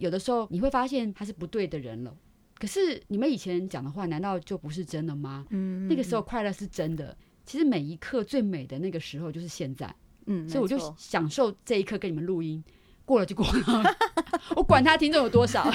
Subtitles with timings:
[0.00, 2.16] 有的时候你会发现他是不对的人了。
[2.58, 5.46] 可是你们以前讲的话，难道就不是真的吗？
[5.50, 7.16] 嗯，那个时候快乐是真的。
[7.46, 9.94] 其实每一刻最美的那个时候就是现在。
[10.26, 12.62] 嗯，所以我就享受这一刻跟你们录音，
[13.04, 13.96] 过了就过了，
[14.56, 15.70] 我管他听众有多少。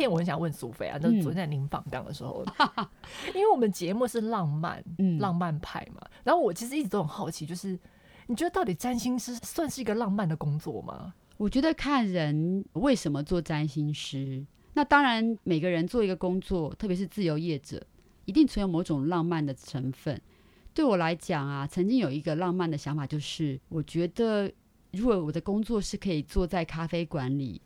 [0.00, 2.88] 天我很想问苏菲啊，就是昨天在您访谈的时候，嗯、
[3.34, 7.78] 因为我们节目是浪漫，嗯，浪漫派嘛，然后我其实一直都很好奇，就是。
[8.26, 11.12] 你觉得到底占星师算是一个浪漫的工作吗？
[11.36, 14.46] 我觉得看人为什么做占星师。
[14.74, 17.84] 那当然，每个人做一个工作，特别是自由业者，
[18.26, 20.20] 一定存有某种浪漫的成分。
[20.72, 24.48] 对我来讲啊，曾经有一个浪漫的想法，就是我觉得
[24.92, 27.60] 如果我的工作是可以坐在咖啡馆里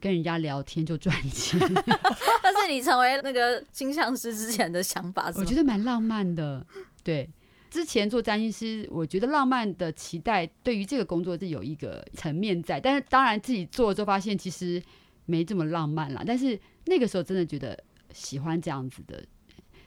[0.00, 1.60] 跟人家聊天就赚钱，
[2.42, 6.66] 但是你成为那个金像师之前的想法是，我觉得蛮浪漫的，
[7.04, 7.28] 对。
[7.70, 14.82] 之前做占星师，我觉得浪漫的期待对于这个工作是有一个层面在，但是当然自己做了之后发现其实
[15.24, 16.24] 没这么浪漫啦。
[16.26, 17.80] 但是那个时候真的觉得
[18.12, 19.22] 喜欢这样子的，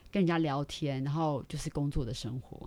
[0.10, 2.58] 跟人家聊天，然后就是工作的生活。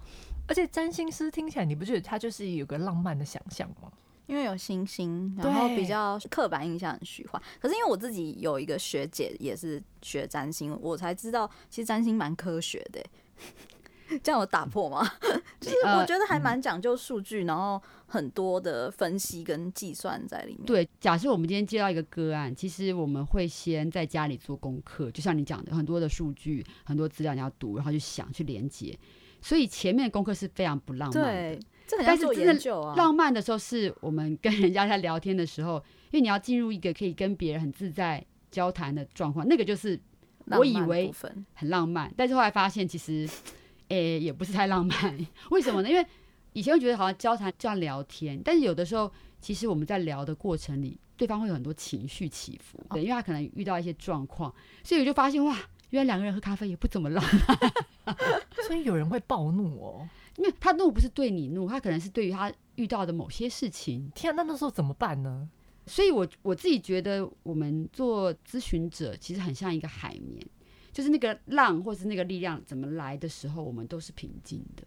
[0.47, 3.91] 而且占星师听起来，你不觉得他就是有个浪漫的想象吗？
[4.27, 7.41] 因为有星星，然后比较刻板印象很虚幻。
[7.60, 13.04] 可是因为我自己有一个学姐也是学占星，我才知道其实占星蛮科学的。
[14.22, 15.04] 这样有打破吗？
[15.60, 20.64] 就是我觉得还蛮讲究数据，然后很多的分析跟计算在里面。
[20.64, 28.97] 对，假设我们今天接到一个个案，其实我们会先在家里做功课，就像你讲的，很多的数据、很多资料你要读，然后去想、去连接。
[29.42, 31.60] 所以前面的功课是非常不浪漫的。
[31.86, 32.94] 对，这很像做研究啊。
[32.96, 35.76] 但是真的浪漫的时候，是我们跟人家在聊天的时候，
[36.10, 39.98] 因为你要进入一个可以跟别人很自在交谈的状况，那个就是
[40.46, 41.12] 我以为
[41.54, 43.28] 很浪漫，但是后来发现其实。
[43.88, 45.16] 诶、欸，也不是太浪漫，
[45.50, 45.88] 为什么呢？
[45.88, 46.04] 因为
[46.54, 49.08] 以前会觉得好像交谈这样聊天，但是有的时候，
[49.41, 54.52] 其实我们在聊的过程里，对方会有很多情绪起伏，对，因为他可能遇到一些状况，
[54.82, 55.56] 所以我就发现哇，
[55.91, 58.16] 原来两个人喝咖啡也不怎么浪漫，
[58.66, 64.10] 所以有人会暴怒哦，因为他怒不是对你怒，他可能是对于他遇到的某些事情。
[64.14, 65.48] 天啊，那那时候怎么办呢？
[65.86, 70.46] 所以我我自己觉得，我们做咨询者其实很像一个海绵。
[70.92, 74.82] 就是那个浪，或是那个力量怎么来的时候，我们都是平静的，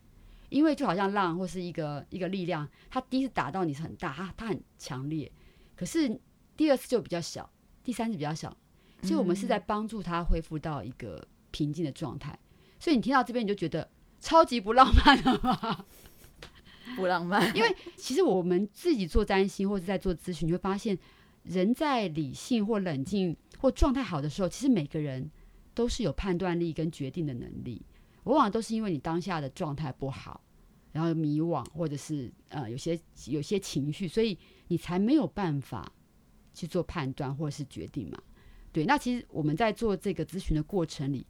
[0.49, 5.31] 因为就好像浪或是一个一个力量，它第一次打到你是很大，它它很强烈，
[5.75, 6.19] 可是
[6.57, 7.47] 第二次就比较小，
[7.83, 8.49] 第三次比较小，
[9.03, 12.35] 所以我们是在帮助他恢复到一个平静的状态。
[12.79, 13.88] 所以你听到这边你就觉得
[14.19, 15.85] 超级不浪漫了吗？
[16.96, 20.97] 不浪漫，因为其实我们自己做占星或者在做咨询，你会发现
[21.44, 25.30] 人在理性或冷静或状态好的时候，其实每个人。
[25.75, 27.81] 都是有判断力跟决定的能力，
[28.24, 30.41] 往往都是因为你当下的状态不好，
[30.91, 34.38] 然后迷惘，或者是呃有些有些情绪，所以
[34.68, 35.90] 你才没有办法
[36.53, 38.22] 去做判断或者是决定嘛。
[38.74, 41.25] 对，那其实我们在做这个咨询的过程里，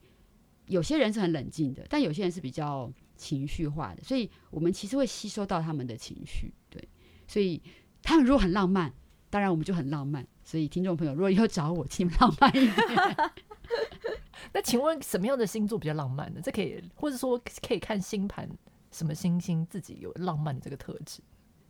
[0.70, 6.54] 有些人是很冷静的，但有些人是比较情绪化的，所以我们其实会吸收到他们的情绪。
[6.70, 6.88] 对，
[7.28, 7.62] 所以
[8.02, 8.94] 他们如果很浪漫，
[9.30, 10.26] 当然我们就很浪漫。
[10.44, 12.74] 所以听众朋友，如果以后找我，请浪漫一点。
[14.54, 16.40] 那请问什么样的星座比较浪漫呢？
[16.44, 18.50] 这可以，或者说可以看星盘，
[18.92, 21.22] 什么星星自己有浪漫的这个特质？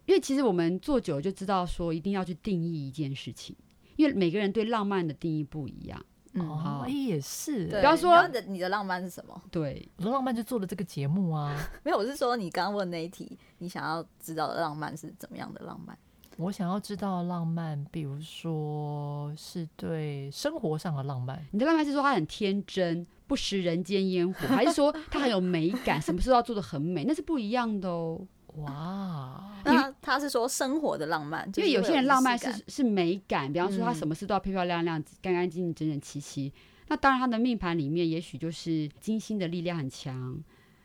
[0.06, 3.56] 因为其实我们做久了就知道，说一定要去定义一件事情，
[3.96, 6.06] 因为每个人对浪漫的定义不一样。
[6.34, 7.66] 嗯，好，也是。
[7.66, 9.42] 比方说你的，你的浪漫是什么？
[9.50, 11.56] 对，我的浪漫就做了这个节目啊。
[11.84, 15.98] 没有，我是说你刚刚问那一题，你想要知道的浪漫是怎么样的浪漫？
[16.38, 21.46] 我想要知道浪漫，比如说是对生活上的浪漫。
[21.52, 27.04] 你的浪漫是说他很天真，不食人间烟火，还是说他很有美感，什么事都要做的很美？
[27.06, 28.22] 那是不一样的哦。
[28.56, 36.52] 哇，那他是说生活的浪漫，因为有些人浪漫是是美感，比方说他什么事都要漂漂亮亮、干干净净、整整齐齐。
[36.88, 40.44] 那当然，他的命盘里面也许就是金星的力量很强。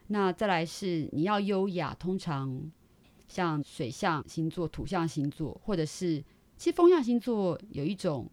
[0.09, 2.71] 那再来是你要优雅，通常。
[3.27, 6.23] 像水象星座、土象星座，或者是
[6.57, 8.31] 其实风象星座，有一种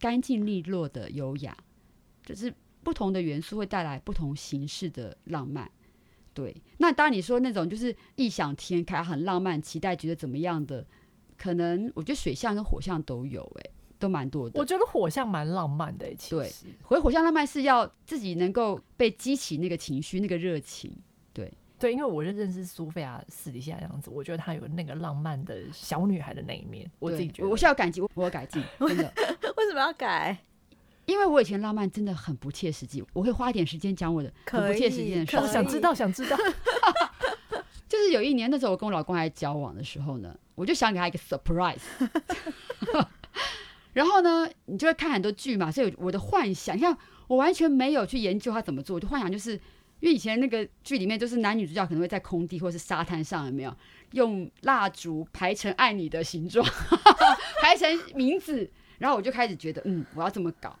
[0.00, 1.56] 干净利落的优雅，
[2.24, 2.52] 就是
[2.82, 5.70] 不同的元素会带来不同形式的浪漫。
[6.36, 10.86] 对，那当然你说那种就是异想天开、很浪漫、期待觉得怎么样的，
[11.38, 14.60] 可能我觉得水象跟火象都有、欸，哎，都蛮多的。
[14.60, 16.36] 我觉得火象蛮浪漫的、欸，其实。
[16.36, 20.94] 对，回火象浪漫是要自己能够被激起那个情绪、那个热情，
[21.32, 21.50] 对。
[21.78, 26.90] 对，因为我认认识苏菲亚私底下这样子，我觉得她有那个浪漫的小女孩的那一面。
[26.98, 29.12] 我自己觉得，我需要改进，我要改进，真的。
[29.56, 30.38] 为什么要改？
[31.06, 35.36] 因为我以前浪漫真的很不切实际，我会花一点时间讲我的很不切实际的事。
[35.38, 36.36] 我想知道，想知道。
[37.88, 41.78] 就是有一年，那时候我跟我老公还交往的时候呢，我就想给他一个 surprise。
[43.92, 46.94] 然后呢，你就会看很多剧嘛，所以我的幻想，你看
[47.28, 49.52] 我完全没有去研究他怎么做，我就幻想就是
[50.00, 53.74] 因为以前那个剧里面，就是男女主角可能会在空地或是沙滩上，有没有
[54.12, 56.66] 用蜡烛排成爱你的形状，
[57.62, 60.76] 排成名字，然后我就开始觉得，嗯，我要这么搞。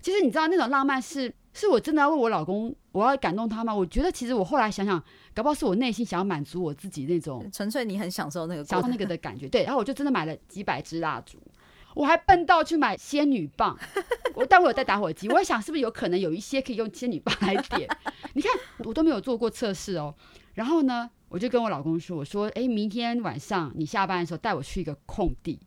[0.00, 3.74] 其实你知道那种浪漫是，是我真的要为我老公，我要感动他吗？
[3.74, 5.02] 我觉得其实我后来想想，
[5.34, 9.48] 搞不好是我内心想要满足我自己那种纯粹你很享受那个享受那个的感觉。
[9.48, 11.38] 对，然后我就真的买了几百支蜡烛。
[11.94, 13.78] 我还笨到去买仙女棒，
[14.34, 17.88] 我待会有带打火机，我在想是不是有可能有一些可以用仙女棒来点。
[18.34, 18.52] 你看，
[18.84, 20.14] 我都没有做过测试哦。
[20.52, 25.58] 然后呢，我就跟我老公说：“我说，哎，明天晚上你下班的时候带我去一个空地，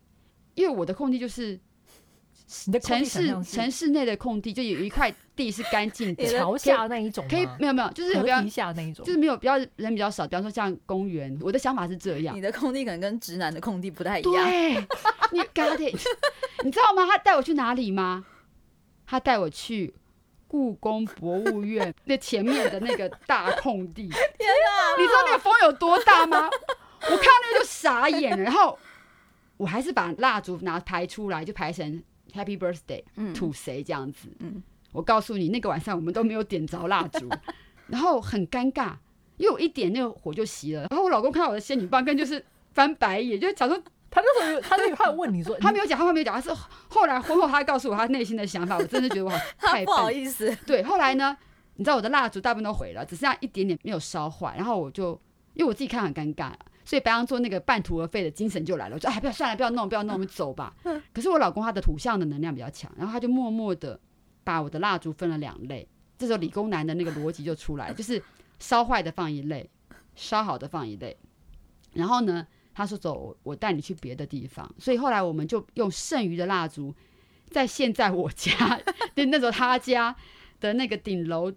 [0.54, 1.60] 因为我的空地就是。”
[2.82, 11.38] 城市城市内的空地就有一块地是干净的，桥下那一种，可以没有没有，就是比较下那一种，就是没有比较人比较少，比方说像公园。
[11.42, 14.32] 我的想法是这样，你的空地可能跟直男的空地不太一样。
[14.32, 14.76] 对，
[15.34, 15.94] 你 got it，
[16.64, 17.06] 你知道吗？
[17.06, 18.26] 他带我去哪里吗？
[19.06, 19.94] 他带我去
[20.48, 24.08] 故宫博物院那前面的那个大空地。
[24.08, 24.96] 天哪！
[24.98, 26.50] 你知道那个风有多大吗？
[27.02, 28.80] 我看那个就傻眼了，然后
[29.58, 32.02] 我还是把蜡烛拿排出来，就排成。
[32.34, 34.28] Happy birthday，嗯，to 谁这样子？
[34.40, 37.28] 嗯，我告诉你，那个晚上我们都没有点着蜡烛，
[37.88, 38.94] 然后很尴尬，
[39.38, 40.88] 因为我一点那个火就熄了。
[40.90, 42.44] 然后我老公看到我的仙女棒，跟就是
[42.74, 46.50] 翻白眼，就假装他那时候他那句话问你说， 他没有讲，他没有讲，他是
[46.90, 50.56] 后来婚后他告诉我他内心的想法，我真的觉得我好太 不好意思。
[50.66, 51.36] 对，后来呢，
[51.76, 55.20] 你知道我的蜡烛大部分都毁了，只剩下一点点没有烧坏，然后我就
[55.54, 56.52] 因为我自己看很尴尬。
[56.88, 60.74] 所以白羊座那个半途而废的精神就来了，我说哎，不要算了，不要弄，不要弄，我们走吧。
[61.12, 64.00] 可是我老公他的土象的能量比较强，然后他就默默的
[64.46, 65.86] 把我的蜡烛分了两类。
[66.18, 68.24] 这时候理工男的那个逻辑就出来，就是
[68.58, 69.70] 烧坏的放一类，
[70.16, 71.18] 烧好的放一类。
[71.92, 74.74] 然后呢，他说走，我带你去别的地方。
[74.80, 76.96] 所以后来我们就用剩余的蜡烛，
[77.50, 78.80] 在现在我家
[79.14, 80.16] 的 那时候他家
[80.62, 81.52] 的那个顶楼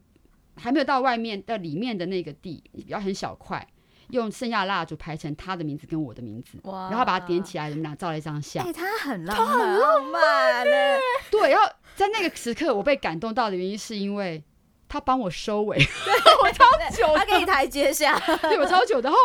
[0.57, 3.65] 还没有到外面到里面的那个地，比较很小块。
[4.13, 8.65] 用剩下的蜡烛排成他的名字跟我的名字，然后把它点起来，我们俩照了一张相。
[8.65, 10.99] 哎，他很浪漫，很浪漫呢。
[11.31, 14.43] 对，然后在那个时刻，我被感动到的原因是因为
[14.89, 15.85] 他帮我收尾，对
[16.43, 19.01] 我超久，他给你台阶下， 对我超久。
[19.01, 19.19] 然后，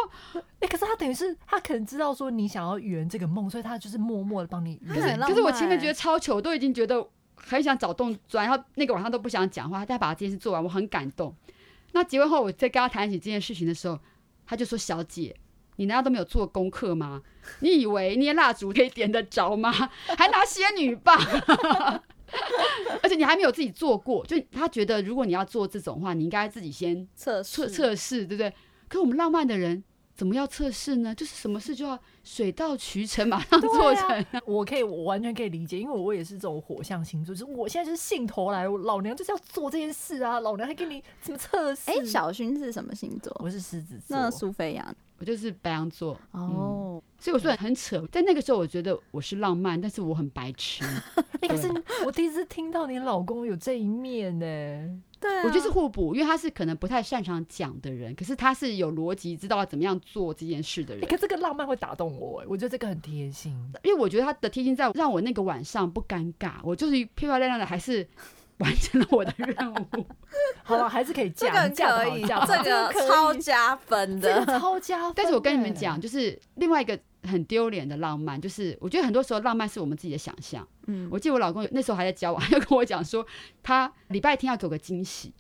[0.59, 4.95] 哎，可是他等于是他可能知道说你想要圆这个梦，所以他就是默默的帮你圆。
[4.95, 7.05] 可是，可是我前面觉得超糗，我都已经觉得
[7.35, 11.35] 很想找洞钻，然后那个晚上都不想讲话，他再把这件事做完，我很感动。
[11.93, 13.97] 那结婚后，我再跟他谈起这件事情的时候。
[14.45, 15.35] 他就说：“小姐，
[15.77, 17.21] 你难道都没有做功课吗？
[17.61, 19.71] 你以为捏蜡烛可以点得着吗？
[20.17, 21.17] 还拿仙女棒，
[23.01, 24.25] 而且你还没有自己做过。
[24.25, 28.53] 就他觉得，如果你要做这种话，你应该自己先测测测试，对不对？
[28.87, 29.83] 可我们浪漫的人。”
[30.15, 31.13] 怎么要测试呢？
[31.13, 34.09] 就是什么事就要水到渠成，马上做成。
[34.09, 40.39] 啊、我可以，我完全可以理解，因为我也是这种火象星座，就是我现在就是兴头来，老娘就是要做这件事啊！
[40.39, 41.91] 老娘还给你什么测试？
[41.91, 43.35] 哎、欸，小薰是什么星座？
[43.43, 44.15] 我是狮子座。
[44.15, 46.13] 那苏菲亚，我就是白羊座。
[46.31, 50.85] 哦、嗯，所以我说很扯，但那个时候我觉得我是浪漫，但是我很白痴。
[51.41, 51.69] 欸、 可是
[52.05, 54.97] 我第一次听到你老公有这一面呢、欸。
[55.25, 61.03] 对、啊，我觉得是互补，因为他是可能不太擅长讲的人，可是他是有逻辑，知道怎么样做这件事的人。
[61.03, 63.51] 欸、可这个浪漫会打动我，我觉得这个很贴心，
[63.83, 68.07] 因为我觉得他的贴心在让我那个晚上不尴尬，我就是漂漂亮亮的，还是
[68.59, 70.05] 完成了我的任务。
[70.63, 75.13] 好了，还是可以这样，这个可以，这个超加分的，超加分。
[75.15, 76.99] 但是我跟你们讲，就是另外一个。
[77.27, 80.67] 很丢脸的浪漫，就是我觉得很多时候浪漫是我们自己的想象。
[80.87, 83.25] 嗯，我记得我老公那时候还在交往， 就跟我讲说，
[83.63, 85.33] 他礼拜天要给我个惊喜。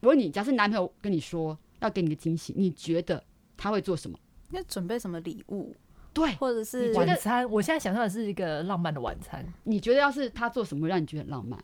[0.00, 3.22] 我问你，假设男朋友跟你说要给你个惊喜，你觉得
[3.56, 4.18] 他会做什么？
[4.52, 5.74] 要准备什么礼物？
[6.14, 7.48] 对，或者是晚餐。
[7.50, 9.44] 我现在想象的是一个浪漫的晚餐。
[9.64, 11.62] 你觉得要是他做什么会让你觉得很浪漫？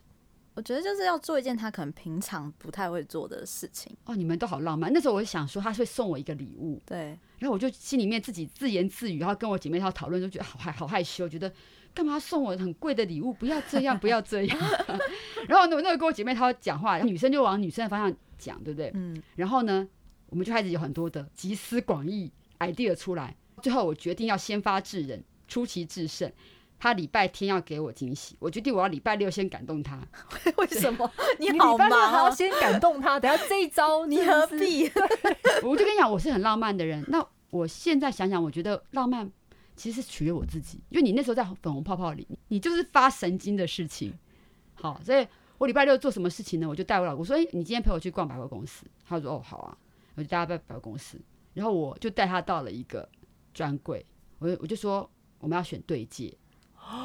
[0.54, 3.94] 我觉得就是要做一件他可能平常不太会做的事情。
[4.04, 4.92] 哦，你们都好浪漫。
[4.92, 6.80] 那时候我就想说，他会送我一个礼物。
[6.87, 7.18] 对。
[7.38, 11.52] 然后我就心里面自己自言自语，然后跟我姐妹她讨论，就觉得好害好害羞，觉得
[11.92, 13.32] 干嘛送我很贵的礼物？
[13.32, 14.58] 不要这样，不要这样。
[15.49, 18.92] 然后呢，我那个跟我姐妹她讲话，女生就往女生的方向讲，对不对？
[18.94, 19.20] 嗯。
[19.34, 19.87] 然后呢，
[20.30, 23.37] 我们就开始有很多的集思广益 idea 出来。
[23.61, 26.30] 最后我决定要先发制人，出奇制胜。
[26.78, 30.00] 他礼拜天要给我惊喜，我决定我要礼拜六先感动他。
[30.56, 31.10] 为什么？
[31.38, 32.10] 你好忙啊！
[32.10, 34.84] 还要先感动他，等下这一招 你何必？
[35.64, 37.04] 我就跟你讲，我是很浪漫的人。
[37.08, 39.30] 那我现在想想，我觉得浪漫
[39.76, 44.12] 其实是取悦我自己，因为你那时候在粉红泡泡里，你就是发神经的事情。
[44.74, 45.26] 好，所以
[45.58, 46.68] 我礼拜六做什么事情呢？
[46.68, 49.78] 我就带我老公说：“哎、欸，你今天陪我去逛百货公司。”他说：“哦，好啊。”
[50.16, 51.18] 我就带他到百货公司，
[51.54, 53.08] 然后我就带他到了一个
[53.52, 54.04] 专柜，
[54.38, 56.32] 我我就说我们要选对戒。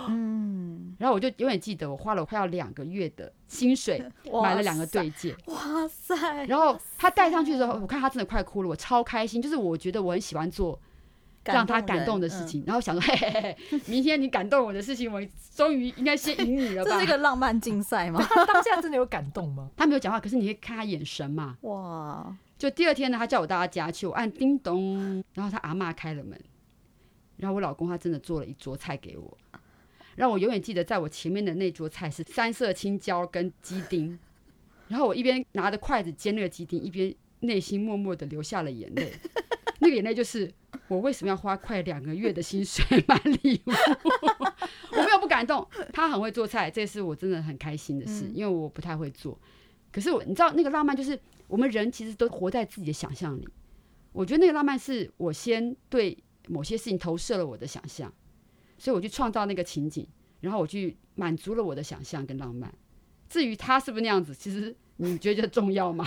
[0.09, 4.03] 嗯，然后我就永远记得，我花了快要两个月的薪水
[4.43, 5.35] 买了两个对戒。
[5.45, 6.45] 哇塞！
[6.45, 9.41] 然后他戴上去的时候，我看他真的快哭了，我超开心。
[9.41, 10.79] 就是我觉得我很喜欢做
[11.45, 15.21] 让他感动的事情，然后想说，嘿嘿嘿， 明天你感动我的事情，我
[15.55, 16.91] 终于应该先赢你了吧？
[16.91, 18.21] 这是一个浪漫竞赛吗？
[18.29, 19.69] 他当下真的有感动吗？
[19.77, 21.57] 他没有讲话，可是你可以看他眼神嘛？
[21.61, 22.35] 哇！
[22.57, 26.37] 就第二天呢，他叫我到他家去，我按叮咚，然后他阿嬷开了门，
[27.37, 29.37] 然后我老公他真的做了一桌菜给我。
[30.19, 34.19] 让我永远记得，在我前面的那桌菜是三色青椒跟鸡丁，
[34.89, 39.13] 然后我一边拿着筷子煎那个鸡丁，一边内心默默的流下了眼泪。
[39.79, 40.51] 那个眼泪就是
[40.89, 43.71] 我为什么要花快两个月的薪水买礼物？
[44.91, 49.39] 我没有不感动，他很会做菜，这是我真的很开心的事，因为我不太会做。
[49.89, 53.47] 可是我，你知道那个浪漫就是我们人其实都活在自己的想象里。
[54.11, 56.17] 我觉得那个浪漫是我先对
[56.49, 58.13] 某些事情投射了我的想象。
[58.79, 60.07] 所以我去创造那个情景，
[60.39, 62.73] 然后我去满足了我的想象跟浪漫。
[63.27, 66.03] 至于他是不是那样子，其实你觉得重要吗？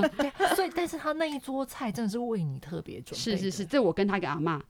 [0.54, 3.16] 所以，但是他那一桌菜真的是为你特别准备。
[3.16, 4.62] 是是是，这我跟他跟阿妈，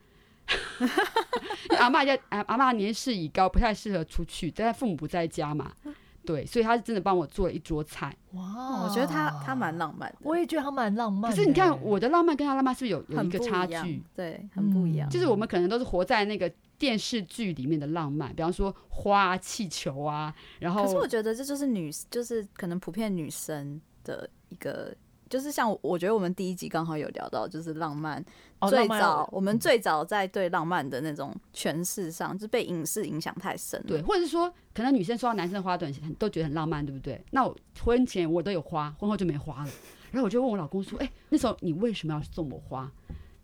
[1.78, 5.72] 阿妈家阿阿妈年事已高，不太适合出去，但他父母不在家嘛。
[6.24, 8.12] 对，所以他是真的帮我做了一桌菜。
[8.32, 10.16] 哇，我觉得他他蛮浪漫的。
[10.22, 11.30] 我也觉得他蛮浪漫。
[11.30, 14.02] 可是你看我的浪漫跟他浪漫是不是有有一个差距？
[14.14, 15.08] 对，很不一样。
[15.08, 20.34] 就是我们可能都是活在那个电视剧里面的浪漫，比方说花、气球啊。
[20.58, 24.94] 然后，可是我觉得这就是女，就是可能普遍女生的一个。
[25.28, 28.24] 就是像我觉得我们第一集刚好有聊到，就是浪漫
[28.68, 33.82] 最早，我们最早在对浪漫的那种诠释上，就被影视影响太深。
[33.88, 37.20] 对，或者是说，可能女生收到男生的花短信都觉得很浪漫，对不对？
[37.32, 39.70] 那我婚前我都有花，婚后就没花了。
[40.12, 42.88] 然后我就问我老公说：“哎，那时候你为什么要送我花？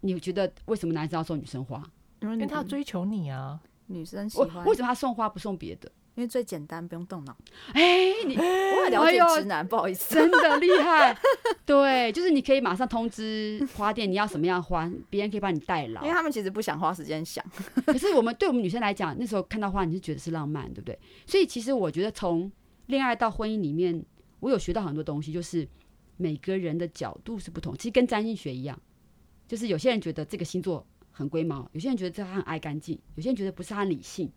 [0.03, 1.83] 你觉得为什么男生要送女生花？
[2.23, 4.65] 因为他要追求你啊，女生喜欢。
[4.65, 7.35] 为什么他送花不送别的？”因为最简单，不用动脑。
[7.73, 11.17] 哎、欸， 你我很了解直男，不好意思，真的厉害。
[11.65, 16.03] 对，就是你可以马上通知花店你要什么样花，别人可以帮你代劳。
[16.03, 17.43] 因为他们其实不想花时间想。
[17.87, 20.99] 可是我们对我们女生来讲，那时候看到花，你是觉得是浪漫，对不对？
[21.27, 22.53] 所以其实我觉得从
[22.89, 24.05] 恋爱到婚姻里面，
[24.41, 25.67] 我有学到很多东西，就是
[26.19, 27.75] 每个人的角度是不同。
[27.75, 28.79] 其实跟占星学一样，
[29.49, 34.31] 就是有些人觉得这个星座很龟毛，有些人觉得这他很爱干净，有些人觉得不是他很理性。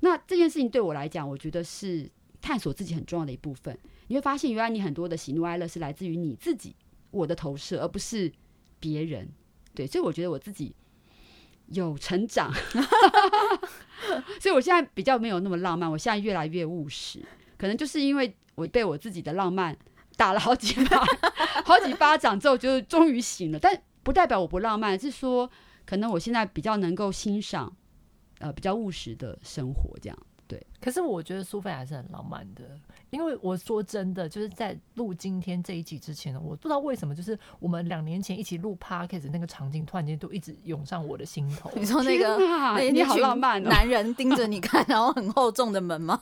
[0.00, 2.10] 那这件事情对我来讲，我觉得是
[2.40, 3.76] 探索自己很重要的一部分。
[4.08, 6.74] 你会发现，原来你很多的喜怒哀乐是来自于你自己，
[7.10, 8.32] 我的投射，而不是
[8.78, 9.28] 别人。
[9.74, 10.74] 对，所以我觉得我自己
[11.66, 12.52] 有成长，
[14.40, 17.24] 所以我现在比较没有那么浪漫，我现在越来越务实。
[17.56, 19.76] 可能就是因为我被我自己的浪漫
[20.16, 21.04] 打了好几巴，
[21.64, 23.58] 好几巴掌之后，就终于醒了。
[23.58, 25.48] 但不代表我不浪漫，是说
[25.90, 27.74] 可能我现在比较能够欣赏。
[28.38, 30.18] 呃，比较务实的生活这样，
[30.48, 30.66] 对。
[30.80, 32.64] 可是我觉得苏菲还是很浪漫的，
[33.10, 41.70] 因为我说真的，就是在录今天这一集之前呢，我不知道为什么，就是我们两年前一起录 podcast 那个场景，突然间都一直涌上我的心头。
[41.76, 46.18] 你说那个，哪你好浪漫，男人盯着你看，然后很厚重的门吗？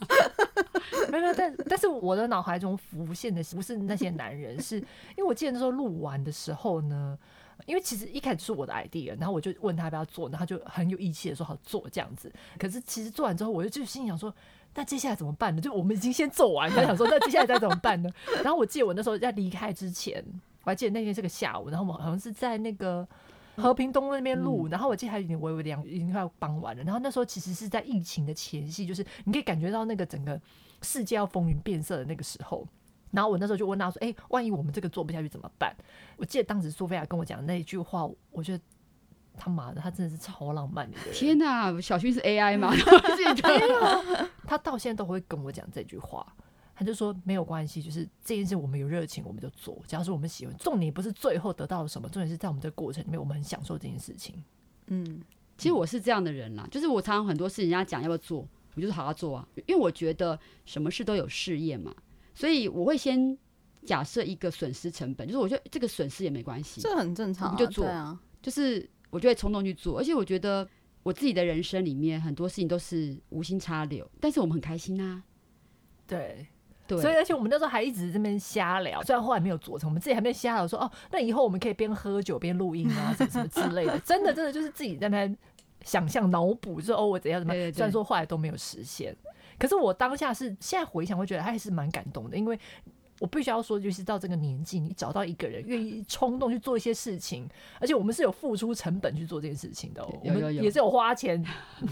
[1.13, 7.17] 没有，但但是我的脑海中浮现的不是那些男人，是因为我记得那时候录完的时候呢。
[7.69, 12.33] 因为其实一开始是我的 idea，然后我就问他要不要做，然后他就很有义气的说好做这样子。
[12.59, 14.35] 可是其实做完之后，我就就心想说，
[14.75, 15.61] 那接下来怎么办呢？
[15.61, 18.11] 就我们已经先做完，他想说那接下来再怎么办呢？
[18.43, 20.25] 然后我记得我那时候在离开之前，
[20.65, 23.07] 我还记得那天是个下午，然后我好像是在那个
[23.57, 26.83] 和平东路那边录，然后我记得还有点微微凉，已经快要傍晚了。
[26.83, 30.41] 然后那时候其实是在疫情的前夕，就是你可以感觉到那个整个
[30.81, 32.67] 世界要风云变色的那个时候。
[33.11, 35.75] 然后我那时候就问他说：“哎、欸，万一我们这个做不下去怎么办？”
[36.19, 38.63] 我记得当时苏菲亚跟我讲那一句话，我觉得
[39.37, 40.97] 他妈的，他真的是超浪漫的。
[41.13, 42.73] 天哪，小薰是 AI 吗？
[44.47, 46.27] 他到现在都会跟我讲这句话，
[46.75, 49.79] 他就说没有关系，就是这件事我们有热情，我们就做。
[49.87, 54.43] 假如说我们喜欢，重点不是最后得到了什么，重点是在我们这个过程里面，我们很享受这件事情。
[54.89, 55.23] 嗯，
[55.57, 61.95] 其实我是这样的人啦，就是我常常很多事人家讲要不要做，我就是好好做啊，因为我觉得什么事都有试验嘛。
[62.39, 63.37] 所以我会先
[63.85, 68.17] 假设一个损失成本，就是我觉得这个损失也没关系，这很正常，就做啊。
[68.41, 70.65] 就是我就会冲动去做，而且我觉得
[71.03, 75.21] 我自己的人生里面很多事情都是无心插柳，但是我们很开心啊。
[76.07, 76.47] 对
[76.87, 83.99] 对，所以而且我们那时候还一直这边瞎聊，虽然后来没有做成，我们自己还没瞎聊说哦，那以后我们可以边喝酒边录音啊，什么什么之类的。
[83.99, 85.29] 真的真的就是自己在那
[85.83, 89.17] 想象脑补，说哦我怎样怎么样，虽然说后来都没有实现。
[89.59, 92.59] 可是我当下是现在回想会觉得他还是蛮感动的，因为
[93.21, 97.49] 我必须要说，就是到这个年纪，你找到一个人愿意冲动去做一些事情，
[97.81, 101.45] 而且我们是有付出成本去做这件事情的，我们也是有花钱，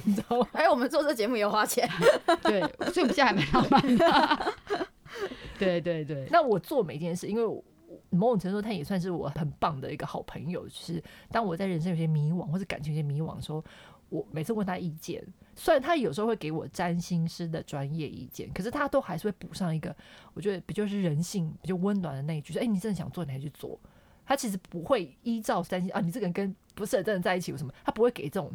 [0.05, 0.49] 你知道吗？
[0.55, 1.89] 哎，我们做这节目也有花钱，
[2.43, 2.61] 对，
[2.93, 4.55] 所以我们现在还蛮浪漫的。
[5.59, 7.65] 对对对，那我做每件事，因为我
[8.11, 13.65] 某种程度他也算是我很棒的一个好朋友，就是当我在人生有些迷惘或者感情有些迷惘的时候，
[14.11, 15.25] 我每次问他意见，
[15.57, 19.97] 虽然他有时候会给我占星师的专业意见，可是他都还是会补上一个
[20.35, 23.81] 我觉得比较是人性比较温暖的那一句，说：“哎、你真的想做，你还去做。”
[24.27, 28.55] 他其实不会依照占星啊，你这个人跟不是很真的在一起有什么，他不会给这种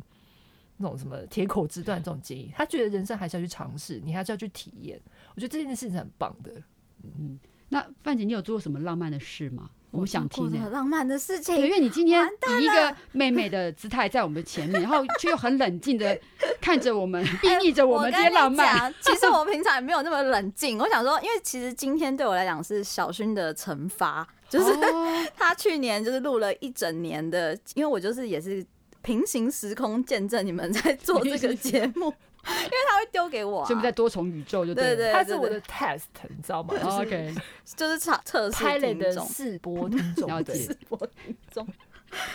[0.77, 2.51] 那种什么铁口直断这种建议。
[2.55, 5.01] 他觉得人生还是要去尝试，你还是要去体验。
[5.33, 6.61] 我觉得这件事情是很棒的。
[7.03, 7.39] 嗯，
[7.69, 9.71] 那范姐，你有做过什么浪漫的事吗？
[9.91, 11.53] 我们想听的浪漫的事情。
[11.55, 12.25] 对，因为你今天
[12.59, 16.17] 以一个妹妹的姿态在我们前面，然后却又很冷静的
[16.61, 18.93] 看着我们，睥睨着我们这些浪漫。
[19.01, 20.79] 其实我平常也没有那么冷静。
[20.79, 24.73] 我想说，因为其实今天对我来讲是小薰的惩罚，就是
[25.35, 28.65] 他去年就是录了一整年的，因为我就是也是
[29.01, 32.13] 平行时空见证你们在做这个节目。
[32.47, 36.73] 因为他会丢给我、啊，就在多重宇宙就对，对对对，他是我的 test，你知道吗？
[36.79, 37.35] 就是、OK，
[37.75, 41.67] 就是测测试的试播听众，试播听众。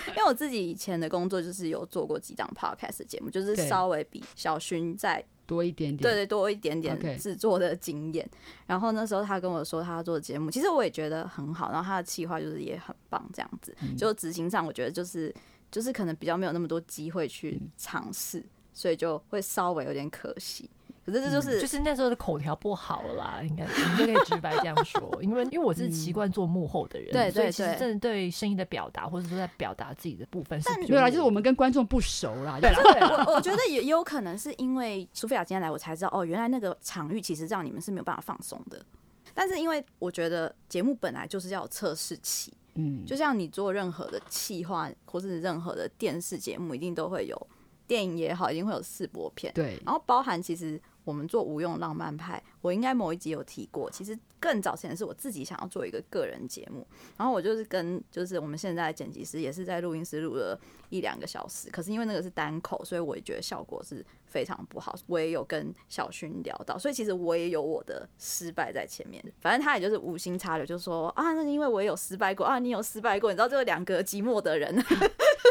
[0.08, 8.25] 因为我自己以前的工作就是有做过几档 podcast 节目，就是稍微比小薰再多一点点，对对，多一点点制作的经验。
[8.25, 8.38] Okay.
[8.68, 11.70] 然后那时候他跟我说他要做的节目，其实我也觉得很好。
[11.70, 13.76] 然后他的企划就是也很棒，这样子。
[13.82, 15.34] 嗯、就执行上，我觉得就是
[15.70, 18.38] 就是可能比较没有那么多机会去尝试。
[18.38, 18.44] 嗯
[18.76, 20.68] 所以就会稍微有点可惜，
[21.06, 38.85] 可是这就是、嗯、就是那时候的口条不好啦，应该你就可以直白这样说，因为因为我是习惯做幕后的人，对、嗯、对，其实真的对声音的表达或者说在表达自己的部分是对啦，就是我们跟观众不熟啦，对， 我我觉得也有可能是因为苏菲亚今天来，我才知道哦，原来那个场域其实让你们是没有办法放松的，
[39.33, 47.49] 但是因为我觉得节目本来就是要有测试期，嗯，就像你做任何的企划或是任何的电视节目，一定都会有。
[47.86, 49.52] 电影也好，一定会有试播片。
[49.54, 53.89] 对，然后包含其实我们做无用浪漫派，我应该某一集有提过。
[53.91, 56.85] 其实更早前是我自己想要做一个个人节目，
[57.17, 60.59] 然后我就是跟就是我们现在的剪辑师也是在录音室录了
[60.91, 64.97] 一两个小时，可是因为那个是单口，所以我也觉得效果是非常不好。
[65.07, 69.23] 我也有跟小勋聊到，所以其实我也有我的失败在前面。
[69.41, 74.75] 反正他也就是无心插柳，就说啊，那因为我也有失败过啊，你有失败过，你知道这两个寂寞的人。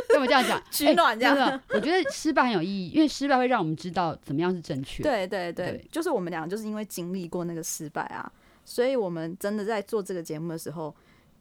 [0.10, 1.62] 跟我这样讲， 取暖这样、欸。
[1.70, 5.04] 我觉得失败很有意义，因为失败会让我们知道怎么样是正确。
[5.04, 8.32] 对对对，对就是我们俩就是因为经历过那个失败啊，
[8.64, 10.96] 所以我们真的在做这个节目的时候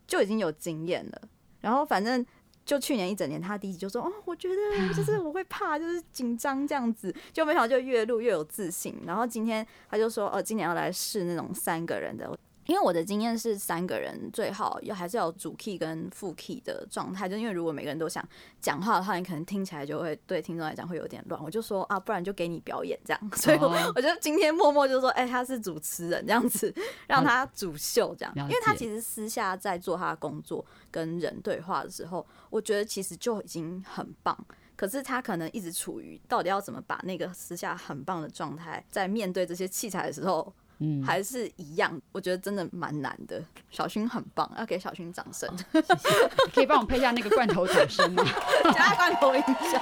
[0.07, 1.23] 就已经有经验了。
[1.61, 2.25] 然后反正
[2.65, 8.95] 就去年一整年，他第一集就说：“哦，我觉得就是 我会怕，就是紧张这样子。”就没想到就越录越有自信。
[9.07, 12.31] 然后今天他就说：“哦，今年要来试那种三个人的。”
[12.67, 18.27] 因为我的经验是三个人最好要还是要有主 key 跟副 key 的状态，就因为如果每个人都想
[18.61, 21.43] 讲话的话，你可能听起来就会对听众来讲会有点乱。
[21.43, 23.21] 我就说啊，不然就给你表演这样。
[23.37, 26.75] 所以我我觉得今天默默就说，哎、欸，他是主持人这样子，
[27.07, 34.37] 让他主秀这样，因为他其实私下在做他的工作跟人对话的时候，我觉得其实就已经很棒。
[34.77, 40.53] 可是他可能一直处于到底要怎么把那个私下很棒的状态，在面对这些器材的时候。
[40.79, 43.43] 嗯，还是一样，我觉得真的蛮难的。
[43.71, 45.49] 小薰很棒，要给小薰掌声。
[45.73, 46.29] 谢谢。
[46.55, 48.25] 可以帮我配一下那个罐头掌声吗？
[48.75, 49.81] 加罐头音效。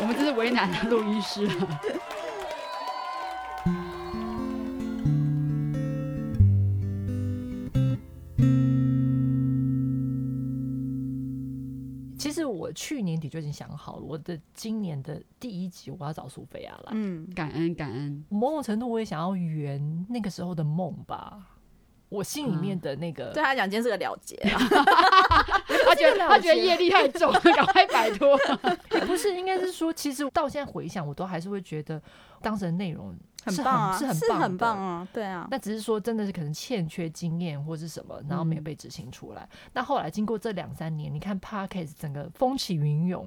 [0.00, 1.48] 我们这是为难的录音师。
[12.72, 16.92] 去年底就已经想好了，我的今年的第一集我要找苏菲亚来。
[16.92, 18.24] 嗯，感恩感恩。
[18.28, 21.59] 某种程度我也想要圆那个时候的梦吧，
[22.10, 23.30] 我心里面的那个。
[23.30, 24.36] 嗯、对他讲，今天是个了结。
[24.44, 28.38] 他觉得他觉得业力太重，赶快摆脱。
[28.92, 32.00] 也不是，应该是说，其实到现在回想，我都还是会觉得
[32.42, 33.16] 当时的内容。
[33.42, 35.48] 很棒啊，是很棒，是很棒啊，对啊。
[35.50, 39.48] 那只是说，真的是可能欠缺经验或是什么，然后没有被执行出来。
[39.50, 43.26] 嗯、那后来经过这两三年，你看 Podcast 整个风起云涌，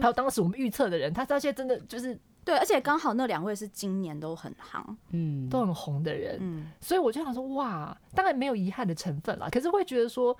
[0.00, 6.70] 还有当时我们预测的人，他到现在真的就是对，而且刚好那两位是今年都很夯，嗯，都很红的人，嗯。
[6.80, 10.36] 所以我就想说，哇，当然没有遗憾的成分啦，可是会觉得说，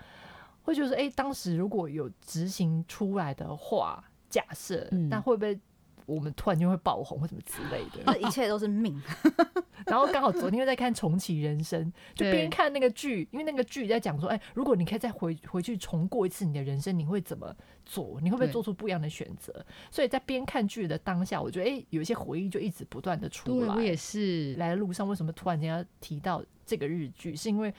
[0.63, 5.59] 会觉得说，哎、欸，当时如果有执行出来的话，假设，那会不会？
[6.07, 9.01] 我们突然就会爆红或什么之类的， 这一切都是命。
[9.87, 18.21] 然后刚好昨天又在看重启人生，就边看那个剧，因为那个剧在讲说，哎，如果你可以再回回去重过一次你的人生，你会怎么做？
[18.23, 19.53] 你会不会做出不一样的选择？
[19.91, 23.75] 所以在边看剧的当下，我觉得哎，有一些回忆就一直不断的出来。
[23.75, 27.35] 我也是来的路上，为什么突然间要提到这个日剧？
[27.35, 27.75] 是因为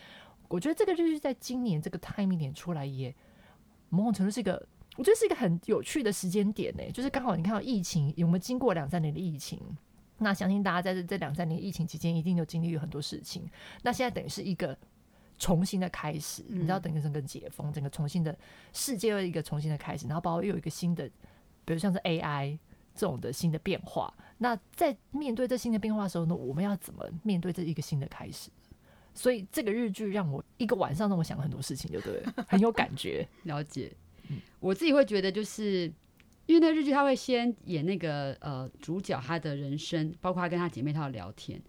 [0.49, 3.15] 我觉得这个日剧在今年这个 timing 点出来，也
[3.87, 4.61] 某种程度是一个，
[4.97, 6.83] 我觉得是一个很有趣的时间点呢。
[6.91, 9.59] 就是刚好你看到疫情，我们经过两三年的疫情。
[10.19, 13.49] 那相信大家在这这两三年疫情期间，一定有经历了很多事情。
[13.81, 14.77] 那现在等于是一个
[15.37, 18.37] 重新的开始，你知道，等于整个解封，整个重新的
[18.71, 21.09] 世界又一个重新的开始，然后包括又有一个新的，
[21.65, 22.57] 比如像是 AI
[22.95, 24.13] 这种的新的变化。
[24.37, 28.49] 那在面对这新的变化的时候呢，我们要怎么面对这一个新的开始？
[29.15, 33.27] 所以这个日剧让我一个晚上让我想了很多事情，就对了，很有感觉。
[33.43, 33.91] 了解，
[34.59, 35.91] 我自己会觉得就是。
[36.45, 41.59] 因为那日剧他会先演那个呃主角他的人生，包括他跟他姐妹他的聊天，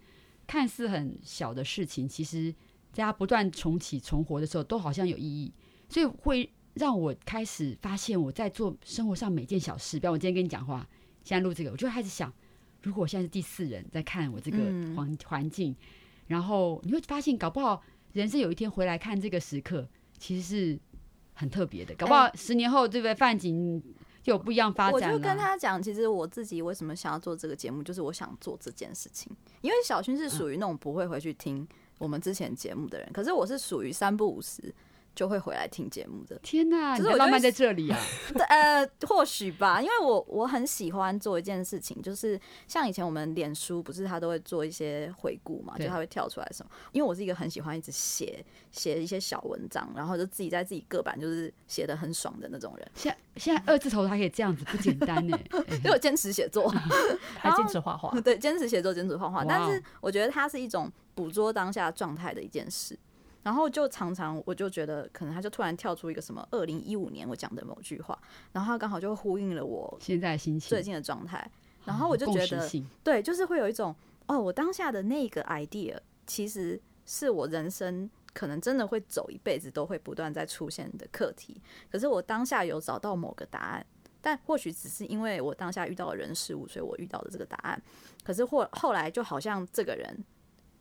[0.49, 2.53] 看似很小的事情，其实
[2.93, 5.53] 在他不断重启重活的时候，都好像有意义，
[5.89, 10.01] 所以会让我开始发现我在做生活上每件小事。
[10.01, 10.85] 比如我今天跟你讲话，
[11.23, 12.33] 现在录这个，我就开始想，
[12.83, 14.59] 如果我现在是第四人在看我这个
[14.97, 15.73] 环环境，
[16.27, 17.81] 然后你会发现，搞不好
[18.13, 20.81] 人生有一天回来看这个时刻，其实是
[21.35, 21.95] 很特别的。
[21.97, 23.15] 搞不好十年后，对不对？
[23.15, 23.83] 饭井。
[24.23, 24.95] 就有不一样发展。
[24.95, 29.31] 我就跟他讲，其实我自己为什么想要做这个节目，就是我想做这件事情。
[29.61, 31.69] 因为小薰是属于那种不会回去听
[31.99, 34.75] 我们之前节目的人，可是我是属于三不五时。
[35.15, 36.39] 就会回来听节目的。
[36.43, 37.99] 天哪，你的浪漫在这里啊！
[38.49, 46.71] 呃，或许吧，因为我我很喜欢做一件事情，就是像以前我们脸书不是他都会做一些回顾嘛，就他会跳出来什么。
[46.93, 52.91] 因为我是一个很喜欢一直写写一些小文章，然后就自己在自己个版就是写的很爽的那种人。
[52.95, 55.39] 现在现在二字头还可以这样子，不简单呢。
[55.79, 56.69] 因为我坚持写作，
[57.39, 58.21] 还坚持画画。
[58.21, 59.45] 对，坚持写作，坚持画画。
[59.45, 62.99] 但是我觉得它是一种捕捉当下状态的一件事。
[63.45, 68.19] 然后就常常我就觉得，可能他就突然跳出一个什么二零一五年我讲的某句话，
[68.53, 71.49] 然后他刚好就呼应了我现在心情最近的状态，
[71.85, 73.95] 然后我就觉得，对，就是会有一种
[74.27, 75.95] 哦，我当下的那个 idea
[76.27, 81.61] 其实是我人生可能真的会走一辈子都会不断在出现的课题，
[81.93, 83.87] 可是我当下有找到某个答案，
[84.23, 87.83] 但或许只是因为我当下遇到的人事物，所以我遇到的这个答案，
[88.25, 90.25] 可是或后来就好像这个人。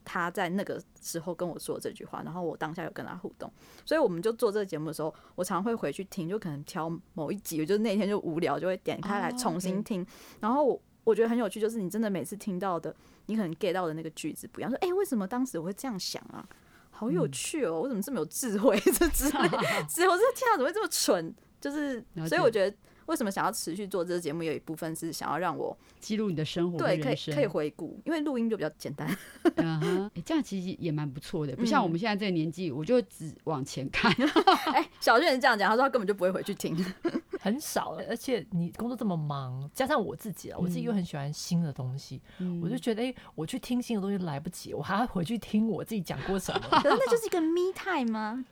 [0.04, 3.50] 他在那个时候跟我说这句话，然后我当下有跟他互动，
[3.84, 10.00] 所以我们就做这个节目的时候，我常会回去听，就可能挑某一集，我就那天就无聊，就会点开来重新听。
[10.00, 10.08] Oh.
[10.40, 12.94] 然后我我觉得很有趣，就是你真的每次听到的，
[13.26, 16.46] 你可能 get 到的那个句子不一样，说哎、欸，为什么当时我会这样想啊？
[16.90, 18.78] 好有趣哦，我怎么这么有智慧？
[18.78, 19.48] 这智慧，
[19.88, 21.34] 之后这天啊，怎么会这么蠢？
[21.60, 22.76] 就是，所以我觉得。
[23.06, 24.42] 为什么想要持续做这个节目？
[24.42, 29.08] 有一部分是想要让我记录你的生活，对，可以可以回顾，因为录音就比较简单。
[29.56, 34.12] 嗯哼，这样其实也蛮不错的，不像我们现在这个年纪，我就只往前看。
[34.72, 36.76] 哎，小俊是这样讲，他说他根本就不会回去听，
[37.40, 37.96] 很少。
[38.08, 42.20] 而且你工作这么忙，加上我自己啊，我自己又很喜欢新的东西，
[42.62, 46.60] 我就觉得，哎，我去听新的东西来不及，我还要回去听我自己讲过什么。
[46.82, 48.44] 可是那就是一个 me time 吗？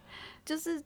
[0.44, 0.82] 就是。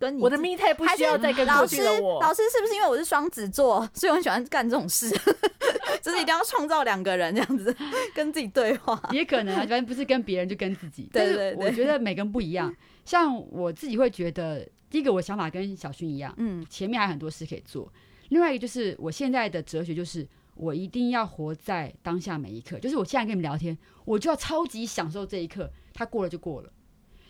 [0.00, 2.20] 跟你我的 me time 不需要再跟过去的我。
[2.22, 5.10] 老师，老师是不是因为我是双子座，所以我很喜欢干这种事？
[6.00, 7.76] 就是一定要创造两个人这样子
[8.14, 8.98] 跟自己对话。
[9.12, 11.02] 也可能啊，反正不是跟别人就跟自己。
[11.12, 12.74] 对对对，我觉得每个人不一样。
[13.04, 17.92] 像我自己会觉得，第一个我想法跟小薰一样，嗯，前面还有很多事可以做。
[18.30, 22.78] 另外一个就是我现在的哲学就是，我一定要活在当下每一刻。
[22.78, 26.72] 就是我现在跟你们聊天，我就要超级享受这一刻，它过了就过了。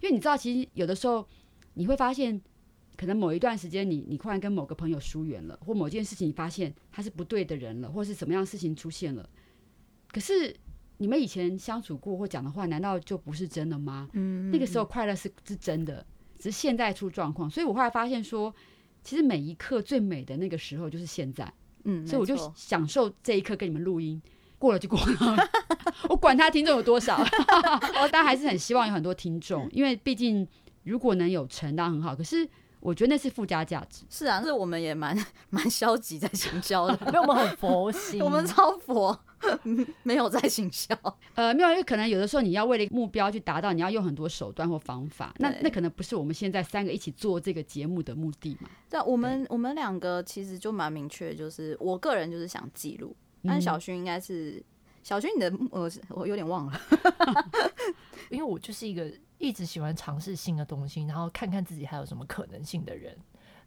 [0.00, 1.26] 因为你知道，其实有的时候
[1.74, 2.40] 你会发现。
[3.00, 9.26] 可能某一段时间，你你突然跟某个朋友疏远了，或某件事情你发现他是不对的人了，或是什么样的事情出现了，
[10.12, 10.54] 可是
[10.98, 14.06] 你们以前相处过或讲的话，难道就不是真的吗？
[14.12, 16.04] 嗯，那个时候快乐是是真的，
[16.38, 17.48] 只是现在出状况。
[17.48, 18.54] 所以我后来发现说，
[19.02, 21.50] 其实每一刻最美的那个时候就是现在。
[21.84, 24.20] 嗯，所以我就享受这一刻跟你们录音，
[24.58, 25.48] 过了就过了，
[26.10, 27.16] 我管他听众有多少，
[28.02, 30.46] 我当然还是很希望有很多听众，因为毕竟
[30.82, 32.14] 如果能有成，当然很好。
[32.14, 32.46] 可是。
[32.80, 34.04] 我觉得那是附加价值。
[34.08, 35.16] 是啊，是我们也蛮
[35.50, 39.18] 蛮消极在行销的， 因为我们很佛心， 我们超佛，
[40.02, 40.94] 没有在行销。
[41.34, 45.34] 呃，没有，因为可能有的时候你要为了一个目标去达到，你要用很多手段或方法。
[45.38, 48.68] 那那可能不是我们现在三个一起做这个节目的目的嘛？
[48.88, 53.14] 对，我们我们两个其实就蛮明确，就是我个人就是想记录，
[53.44, 54.64] 但小薰应该是、嗯、
[55.02, 56.80] 小薰，你的呃，我有点忘了，
[57.78, 57.79] 因
[58.40, 59.10] 为我就是一个。
[59.40, 63.16] 一直喜欢尝试新的东西，然后看看自己还有什么可能性的人。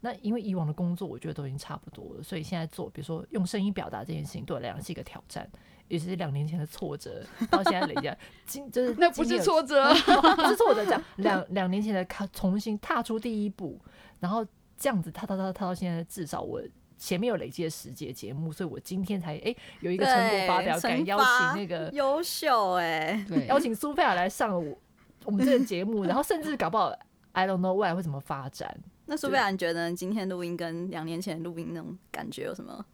[0.01, 5.49] 那因为以往的工作，我觉得都已经差不多了，所以现在做，比如说用声音表达这件事情，对我来讲是一个挑战，
[5.87, 9.91] 也是两年前的挫折，到现在累积，今就是那不是挫折
[10.37, 13.81] 不是挫折，这样两两年前的踏重新踏出第一步，
[14.19, 14.45] 然后
[14.77, 16.61] 这样子踏踏踏踏到现在，至少我。
[17.05, 24.77] 前面有累积的十节节目，所以我今天才哎、欸、有一个成果发表，敢邀请那个优秀哎，邀请苏菲亚来上我
[25.25, 26.93] 我们这个节目， 然后甚至搞不好
[27.33, 28.73] I don't know 未来会怎么发展。
[29.07, 32.85] 那苏菲亚，你觉得今天录音跟两年前录音那种感觉有什么？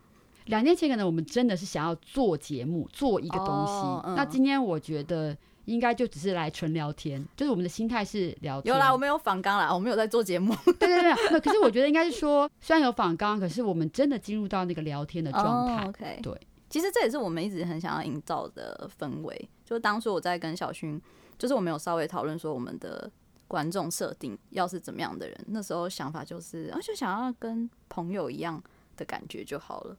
[0.45, 4.13] 两年前可能我们真的是想要做节目，做一个东西。
[4.15, 5.38] 那今天我觉得。
[5.69, 8.73] 应该就只是来纯聊天，就是我们的心态是聊天。
[8.73, 10.55] 有啦，我们有访纲啦，我们有在做节目。
[10.65, 15.82] 对 对对，那可是我觉得应该是说，虽然有访纲，可是我们真的进入到那个聊天的状态。
[15.84, 19.49] Oh, OK，对，其实这也是我们一直很想要营造的氛围。
[19.63, 20.99] 就当初我在跟小薰，
[21.38, 23.10] 就是我们有稍微讨论说，我们的
[23.47, 28.62] 观众设定要是怎么样的人，那时候想法就是，啊，就想要跟朋友一样
[28.97, 29.95] 的感觉就好了。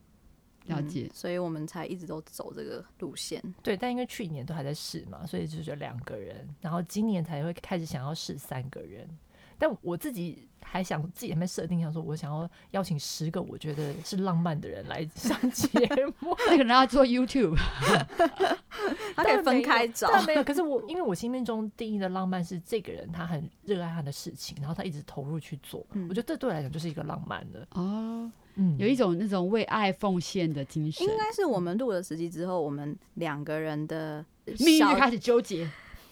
[0.67, 3.43] 了解、嗯，所以我们才一直都走这个路线。
[3.63, 9.09] 对，但因为去年都还在试嘛，所以就是两个人，然后今年才会开始想要试三个人。
[9.59, 15.69] 但我自己还想自己还没设定，想说我想要邀请十个我觉得是浪漫的人来上 节
[16.19, 17.59] 目，那个人要做 YouTube，
[19.15, 20.09] 他可以分开找。
[20.11, 28.33] 但没有，可是我因为我心目中定义的浪漫是这个人他很热爱他的事情，然后他一直投入去做，嗯、我觉得这对我来讲就是一个浪漫的哦。
[28.61, 31.07] 嗯，有一种那种为爱奉献的精神。
[31.07, 34.23] 应该是我们录了十集之后，我们两个人的
[34.59, 35.69] 命运开始纠结。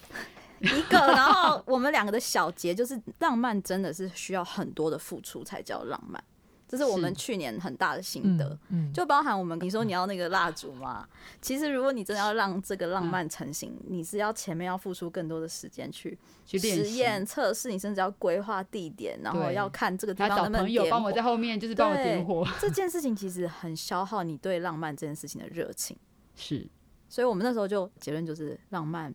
[0.61, 6.20] 一个，然后我们两个的小结就是浪漫，真的是需要很多的付出才叫浪漫。
[6.68, 8.57] 这是我们去年很大的心得，
[8.92, 11.09] 就包含我们你说你要那个蜡烛嘛，
[11.40, 20.85] 其实如果你真的要让这个浪漫成型，嗯、你是要前面要付出更多的时间去实验测试，你甚至要规划地点，然后要看这个地方能不能点火。
[20.85, 22.46] 找朋友帮我在后面就是帮我点火。
[22.61, 25.96] 这件事情其实很消耗你对浪漫这件事情的热情。
[26.37, 26.68] 是，
[27.09, 29.14] 所以我们那时候就结论就是，浪漫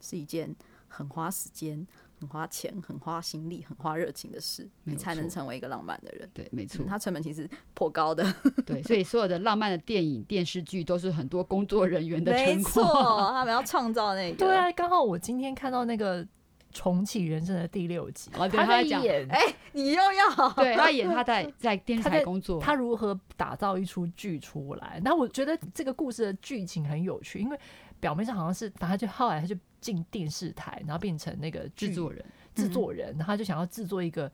[0.00, 0.54] 是一件
[0.86, 1.84] 很花时间。
[2.22, 6.28] 很花钱、很花心力、很花热情的事，你才能成为一个浪漫的人。
[6.32, 8.24] 对，没错，它成本其实颇高的。
[8.64, 12.54] 对，所以所有的浪漫的电影、电视剧都是很多工作人员的成果。
[12.54, 14.38] 没错，他们要创造那个。
[14.38, 16.24] 对啊，刚好我今天看到那个
[16.70, 19.26] 重启人生的第六集，他在演。
[19.28, 19.40] 哎，
[19.72, 25.00] 你又要 对他演他在在电视台工作，他如何打造一出剧出来？
[25.04, 27.58] 那我觉得这个故事的剧情很有趣，因为。
[28.02, 34.30] 表面上好像是，反正就后来他就进电视台，然后变成那个制作人，制作人，然后他就想要制作一个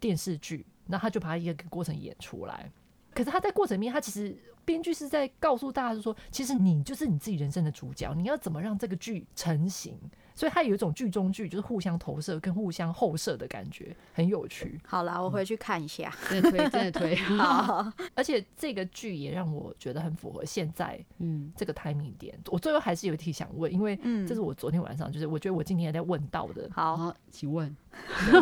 [0.00, 2.72] 电视剧，然后他就把他一个过程演出来。
[3.12, 4.34] 可是他在过程里面，他其实
[4.70, 9.98] 编剧是在告诉大家，是说，其实你就是你自己人生的主角，你要怎么让这个剧成型？
[10.32, 14.80] 所以它有一种剧中剧，就是互相投射跟互相后射的感觉，很有趣。
[14.86, 17.16] 好啦，我回去看一下，真的推，真的推。
[17.16, 22.38] 好，而且这个剧也让我觉得很符合现在，嗯，这个 timing 点。
[22.46, 26.70] 我最后还是有一题想问，因为这是我昨天晚上，就是我觉得我今天也在问到的。
[26.72, 27.76] 好，请问，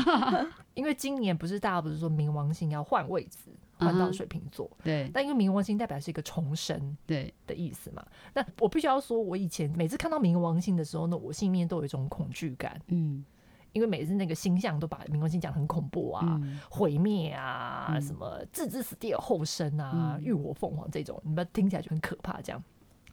[0.75, 3.51] 因为今年不是大家不是说冥王星要换位置？
[3.79, 7.33] 换到水瓶座，对，但因为冥王星代表是一个重生，对。
[7.47, 8.05] 的意思嘛。
[8.35, 13.25] 那我必须要说，我以前每次看到冥王星的时候呢，我心里面都有一种恐惧感，嗯，
[13.73, 22.63] 因为每次那个星象都把冥王星讲得很恐怖啊，毁灭啊，什么置之死地而后生啊，浴火凤凰这种，你们听起来就很可怕这样。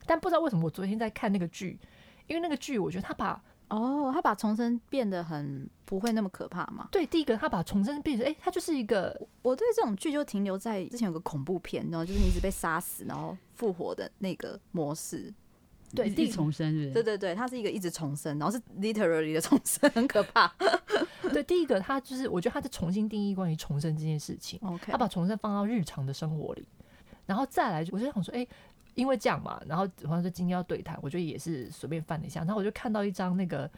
[0.06, 1.80] 但不知道为什么，我昨天在看那个剧，
[2.28, 3.42] 因为那个剧我觉得他把。
[3.70, 6.88] 哦，他把重生变得很不会那么可怕嘛？
[6.92, 9.20] 对，第一个他把重生变成，哎、欸，他就是一个。
[9.42, 15.34] 我对这种剧就停留在之前有个恐怖片，然后就是你一直被杀死，然后复活的那个模式。
[15.94, 16.92] 对，一直重生是，是。
[16.92, 20.54] 对对对，他是一个一直重生，然后是 literally 的重生，很可怕。
[21.34, 24.60] 对，第一个他就是，我觉得他在重新定义关于重生这件事情。
[24.64, 26.68] OK，他把重生放到日常的生活里，
[27.26, 28.50] 然后再来，我就想说，哎、欸。
[28.96, 33.70] 因为这样嘛，然后好像说今天要对谈，我觉得也是随便翻了一下，然后我就看到一张那个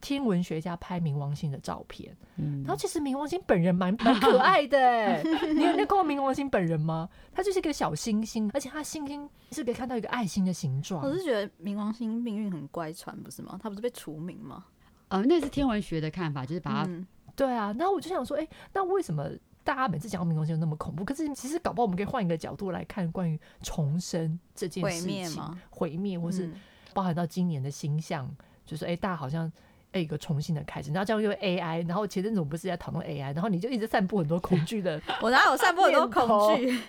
[0.00, 5.22] 天文学家拍冥王星的照片，嗯，然后其实冥王星本人蛮蛮可爱的，
[5.54, 7.08] 你有看过冥王星本人吗？
[7.32, 11.02] 他就是一个小星星，而且他星星是可以看到一个爱心的形状。
[11.02, 13.58] 我是觉得冥王星命运很乖舛，不是吗？
[13.62, 14.64] 他不是被除名吗？
[15.08, 19.28] 呃，那是天文学的看法，就是把它、嗯，对啊，然后我就想说，哎，那为什么？
[19.66, 26.48] 大家每次讲到冥王星就那么恐怖，可是其实搞不好我们可以换一个角度来看关于重生这件事情，毁灭或是
[26.94, 29.52] 包含到今年的星象，嗯、就是哎、欸，大家好像
[29.90, 36.80] 哎一个重新的开始，然后这样又 AI，然后前阵子我们不是在讨论 AI，然后你就一直散布很多恐惧的， 我哪有散布很多恐惧？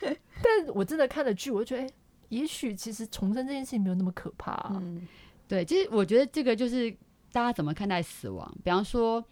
[0.42, 1.94] 但我真的看了剧，我就觉得，哎、欸，
[2.30, 4.78] 也许其实重生这件事情没有那么可怕、啊。
[4.80, 5.06] 嗯，
[5.46, 6.90] 对，其实我觉得这个就是
[7.32, 9.22] 大家怎么看待死亡，比方说。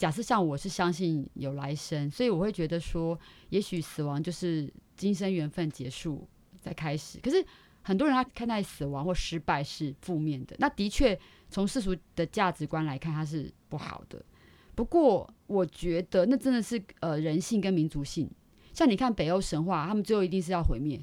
[0.00, 3.18] 假设像我是相信有来生，所以我会觉得说，
[3.50, 6.26] 也许死亡就是今生缘分结束
[6.58, 7.20] 再开始。
[7.20, 7.44] 可是
[7.82, 14.24] 很多人他看待死亡或失败是负面的，那的确从世俗的价值观来看，它是不好的。
[14.74, 18.26] 不过我觉得那真的是呃人性跟民族性。
[18.72, 20.98] 像你看北欧神话，他们最后一定是要毁灭，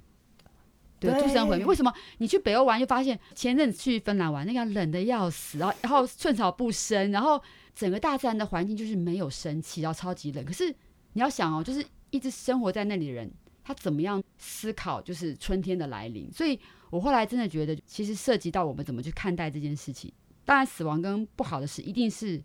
[0.99, 1.65] 对，诸神毁灭。
[1.65, 1.93] 为什么？
[2.17, 7.41] 你去北欧玩就发现，前阵子去芬兰玩，那个冷的要死，然后然后寸草不生，然后。
[7.77, 10.43] 整个大自然的环境就是没有生气，然后超级冷。
[10.43, 10.75] 可是
[11.13, 13.31] 你要想哦，就是一直生活在那里的人，
[13.63, 16.27] 他怎么样思考就是春天的来临？
[16.31, 20.11] 所以我后来真的觉得，其实涉及到我们怎么去看待这件事情。
[20.43, 22.43] 当然，死亡跟不好的事一定是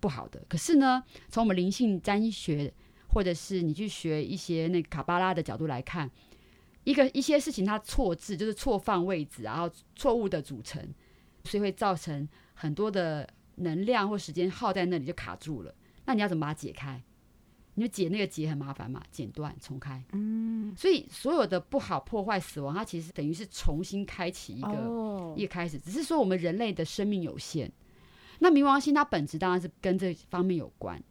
[0.00, 0.42] 不好的。
[0.48, 2.72] 可是呢，从我们灵性占学，
[3.08, 6.10] 或者是你去学一些那个卡巴拉的角度来看，
[6.86, 10.82] 一个一些事情它错置，就是错放位置，然后错误的组成，
[11.44, 13.28] 所以会造成很多的。
[13.58, 17.02] 能量或时间耗在那里就卡住了，那你要怎么把它解开？
[17.72, 20.04] 你就解那个结很麻烦嘛，剪断重开。
[20.12, 25.78] 嗯，所以所有的不好破坏死亡，它其实等于是重新开启一个、哦、一个开始。
[25.78, 27.72] 只是说我们人类的生命有限，
[28.40, 31.02] 那冥王星它本质当然是跟这方面有关。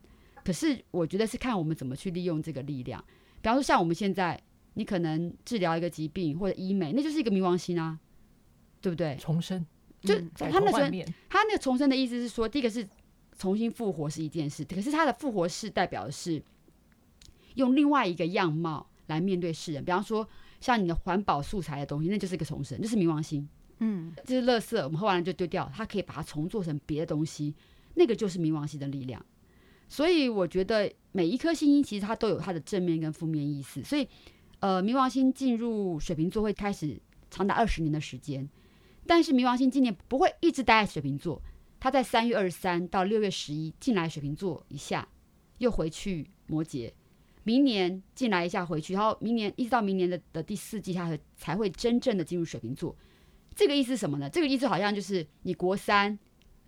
[0.43, 3.03] 可是我觉得是看我们怎么去利用这个力量。
[3.41, 4.39] 比方说像我们现在，
[4.75, 7.99] 你可能治疗一个疾病或者医美，那就是一个冥王星啊，
[8.79, 9.17] 对不对？
[9.19, 9.65] 重生。
[10.01, 12.87] 就他那重，他那个重生的意思是说，第一个是
[13.37, 16.39] 重新复活是一件事，可是他的复活是代表的是
[17.55, 19.83] 用另外一个样貌来面对世人。
[19.83, 20.27] 比方说，
[20.61, 23.47] 像你的环保素材的东西，那就是一个重生，就是冥王星。
[23.79, 27.55] 嗯，就是垃圾，我们喝完了就丢掉，它可以把它重做成别的东西，
[27.95, 29.25] 那个就是冥王星的力量。
[29.89, 33.83] 所以我觉得每一颗星星其实它都有它的正面跟负面意思。
[33.83, 34.07] 所以，
[34.59, 38.47] 呃，冥王星进入水瓶座会开始长达二十年的时间。
[39.07, 41.39] 但是冥王星今年不会一直待在水瓶座，
[41.79, 45.07] 它在三月二十三到六月十一进来水瓶座一下，
[45.59, 46.91] 又回去摩羯，
[47.43, 52.95] 明年进来一下回去，然后明年一直到明年的的第四季，它才会真正的进入水瓶座。
[53.53, 54.27] 这个意思是什么呢？
[54.27, 56.17] 这个意思好像就是你国三、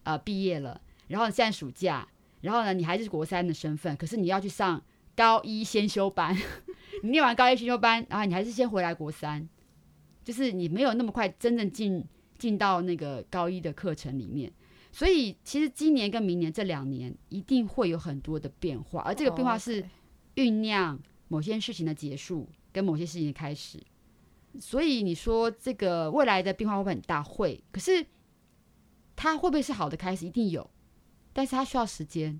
[0.03, 2.07] 呃、毕业了，然后现在暑假，
[2.41, 4.79] 然后呢你还是国三的身份，可是你要去上
[5.17, 6.33] 高一先修班，
[7.03, 9.45] 你念完高一先修班，然后你还是先回来国三，
[10.23, 12.05] 就是你没有那么快真正进。
[12.37, 14.53] 进到那个高一的课程里面，
[14.91, 19.83] 所以其实今年跟明年这两年一定会有很多的变化，而这个变化是
[20.35, 23.81] 酝酿某些事情的结束跟某些事情的开始。
[24.59, 27.23] 所以你说这个未来的变化会不会很大？
[27.23, 28.05] 会，可是
[29.15, 30.27] 它会不会是好的开始？
[30.27, 30.69] 一定有，
[31.33, 32.39] 但是它需要时间。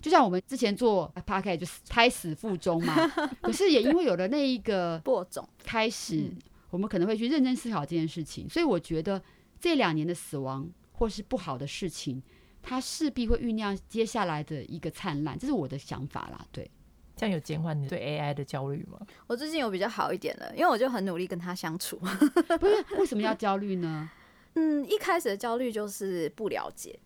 [0.00, 2.94] 就像我们之前做 Podcast 就是胎死腹中嘛，
[3.42, 6.30] 可是也因为有了那一个播种开始。
[6.70, 9.22] 我们可能会去认真思考这件事情，所以我觉得
[9.58, 12.22] 这两年的死亡或是不好的事情，
[12.60, 16.46] 它势必会酝酿接下来的一个灿烂，这是我的想法啦。
[16.52, 16.70] 对，
[17.16, 19.00] 这样有减缓你对 AI 的焦虑吗？
[19.26, 21.96] 我最近有比较好一点了，因为我就很努力跟他相处。
[22.60, 24.10] 不是，为什么要焦虑呢？
[24.52, 27.00] 嗯，一开始的焦虑就是不了解，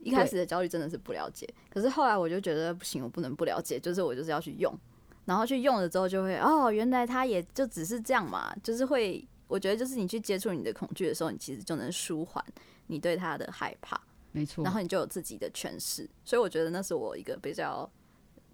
[0.00, 1.48] 一开始的焦虑真的是不了解。
[1.70, 4.72] 可是后来我就觉得不行，我不能不了解，就是我就是要去用。
[5.24, 12.42] 然后去用了之后，就会哦，原来它也就只是这样嘛，就是会，我觉得就是你去接触你的恐惧的时候，你其实就能舒缓
[12.86, 14.00] 你对它的害怕，
[14.32, 14.64] 没错。
[14.64, 17.90] 然后你就有自己的诠释，所以我觉得那是我一个比较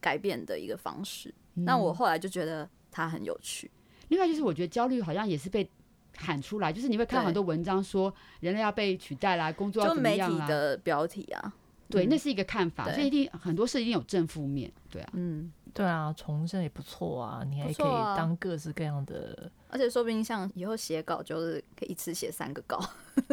[0.00, 1.32] 改变的一个方式。
[1.52, 3.70] 那、嗯、我后来就觉得它很有趣。
[4.08, 5.70] 另外就是我觉得焦虑好像也是被
[6.16, 11.52] 喊出来，就是你会看到很多文章说人类要被取代啦，工作要怎么样啦，就媒体的标题啊，
[11.88, 15.52] 对，那是一个看法，所以一定很多事一定有正负面，对啊，嗯。
[15.74, 22.80] 对啊，重生也不错啊，你还可以当各式各样的，啊、而且说不定像以后写稿就是可以一次写三个稿，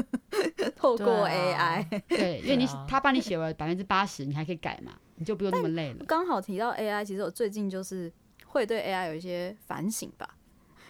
[0.76, 6.04] 透过 AI，对，啊、对，因为你他帮你写了百分之八十，你还可以改嘛，你就不用那么累了。
[6.08, 8.12] 刚好提到 AI，其实我最近就是
[8.48, 10.28] 会对 AI 有一些反省吧，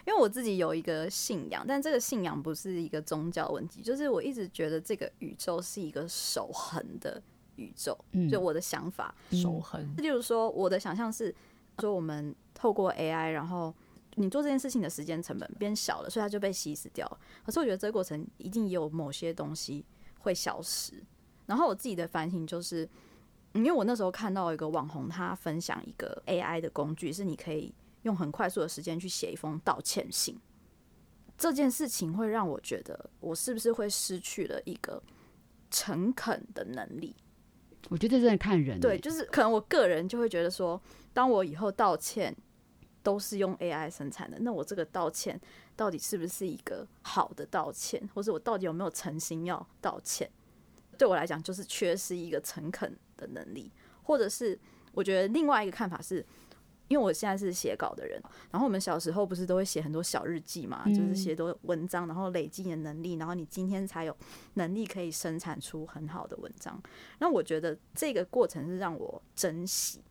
[0.06, 7.22] 因为我自己有一个信仰，但这个信仰不是一个宗教问题，就是我一直觉得这个宇宙是一个守恒的。
[7.56, 7.96] 宇宙，
[8.30, 9.94] 就我的想法，守恒。
[9.98, 11.32] 例如说，我的想象是
[11.80, 13.72] 说，我们透过 AI，然后
[14.14, 17.18] 你做这件事情的时间成本变小了，所以它就被稀释掉了。
[17.44, 19.84] 可是我觉得这个过程一定也有某些东西
[20.20, 20.94] 会消失。
[21.44, 22.88] 然后我自己的反省就是，
[23.52, 30.38] 因为我那时候看到一个网红，他分享一个 AI 的工具，是你可以用很快速的时间去写一封道歉信。
[31.38, 35.02] 这件事情会让我觉得，我是不是会失去了一个
[35.70, 37.16] 诚恳的能力？
[37.88, 40.80] 我觉得这真的看人，对，就是可能我个人就会觉得说，
[41.12, 42.32] 当我以后道歉
[43.02, 45.40] 都是用 AI 生产的，那我这个道歉
[45.74, 50.30] 到底是不是一个好的道歉，或者我到底有没有诚心要道歉？
[50.96, 53.72] 对我来讲，就是缺失一个诚恳的能力。
[54.04, 54.56] 或者是
[54.92, 56.24] 我觉得另外一个看法是。
[56.92, 64.14] 因为我现在是写稿的人，然后我们小时候不是都会写很多小日记嘛，嗯、就是写多文章，然后累积你的能力，然后你今天才有
[64.54, 66.78] 能力可以生产出很好的文章。
[67.18, 70.02] 那我觉得这个过程是让我珍惜，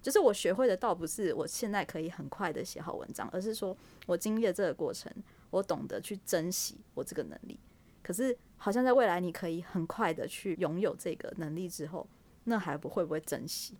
[0.00, 5.12] 就是我学会的倒不是我现在可以很快的写好文章，而是说我经历了这个过程，
[5.50, 7.58] 我懂得去珍惜我这个能力。
[8.00, 12.06] 可是好像在未来你可以很快的去拥有这个能力之后，
[12.44, 13.76] 那还不会不会珍惜？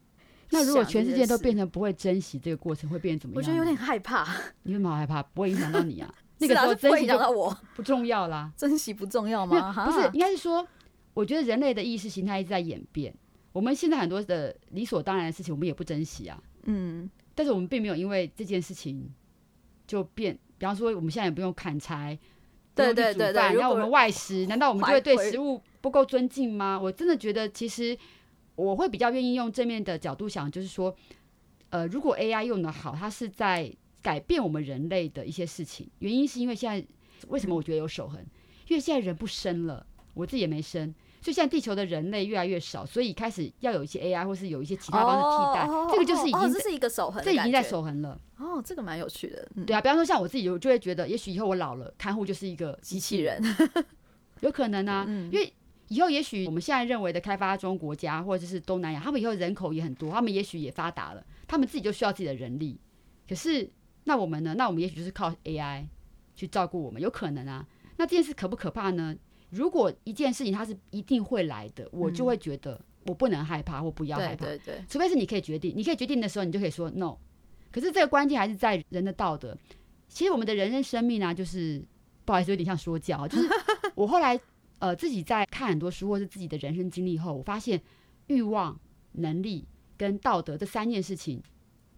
[0.52, 3.38] 那如果全世界都变成不会珍惜这个过程，会变成怎么样？
[3.40, 4.28] 我觉得有点害怕。
[4.64, 5.22] 你为什么害怕？
[5.22, 6.14] 不会影响到你啊？
[6.38, 8.52] 那个时候珍惜到我不重要啦。
[8.56, 9.72] 珍惜不重要吗？
[9.86, 10.66] 不是，应该是说，
[11.14, 13.14] 我觉得人类的意识形态一直在演变。
[13.52, 16.38] 我们现在很多的理所当然的事情，我们也不珍惜啊。
[16.64, 17.08] 嗯。
[17.34, 19.10] 但是我们并没有因为这件事情
[19.86, 20.38] 就变。
[20.58, 22.18] 比方说，我们现在也不用砍柴，
[22.74, 26.78] 对对对对，然后我们外食，难道我们就会对食物不够尊敬吗？
[26.78, 27.96] 我真的觉得，其实。
[28.54, 30.94] 我会比较愿意用正面的角度想，就是说，
[31.70, 33.72] 呃，如果 AI 用的好，它是在
[34.02, 35.88] 改变我们人类的一些事情。
[36.00, 36.86] 原因是因为现在
[37.28, 38.20] 为什么我觉得有守恒？
[38.68, 39.84] 因为现在人不生了，
[40.14, 45.66] 我自己也没生，所以现在地球的人类越来越少，所以开始要有一些 AI 或是有一些其他方式替代。
[45.72, 48.20] 哦、这个就是已经、哦、这是一个守恒，这已经在守恒了。
[48.38, 49.48] 哦，这个蛮有趣的。
[49.66, 53.42] 对啊，比方说像我自己，我就会觉得，也许以后我老了，看护就是一个机器人，
[54.40, 55.52] 有可能啊， 嗯、因为。
[55.92, 62.80] 以后也许我们现在认为的开发中国家或者是东南亚，他们以后人口也很多，他们也许也发达了，他们自己就需要自己的人力。
[63.28, 63.70] 可是
[64.04, 64.54] 那我们呢？
[64.56, 65.84] 那我们也许就是靠 AI
[66.34, 67.66] 去照顾我们，有可能啊。
[67.98, 69.14] 那这件事可不可怕呢？
[69.50, 74.46] 如果一件事情它是一定会来的，我就会觉得我不能害怕或不要害怕。
[74.46, 77.18] 对对对，除非是你可以决定，你可以决定的时候，你就可以说 no。
[77.70, 79.54] 可是这个关键还是在人的道德。
[80.08, 81.84] 其实我们的人生生命呢、啊，就是
[82.24, 83.46] 不好意思，有点像说教，就是
[83.94, 84.40] 我后来。
[84.82, 87.80] 呃，自己在看很多书，或是自己的人生经历后，我发现
[88.26, 88.76] 欲望、
[89.12, 89.64] 能力
[89.96, 91.40] 跟道德这三件事情，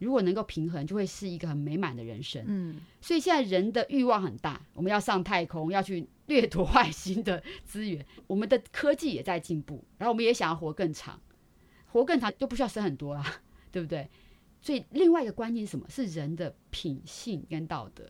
[0.00, 2.44] 如果能够平衡，就会是一个很美满的人生。
[2.46, 11.18] 嗯，所以现在人的欲望很大，我们要上太空，要去掠夺外星的资源，我们的科技也在进步，然后我们也想要活更长，
[11.86, 13.24] 活更长就不需要生很多啦，
[13.72, 14.06] 对不对？
[14.60, 15.86] 所以另外一个关键是什么？
[15.88, 18.04] 是人的品性跟道德。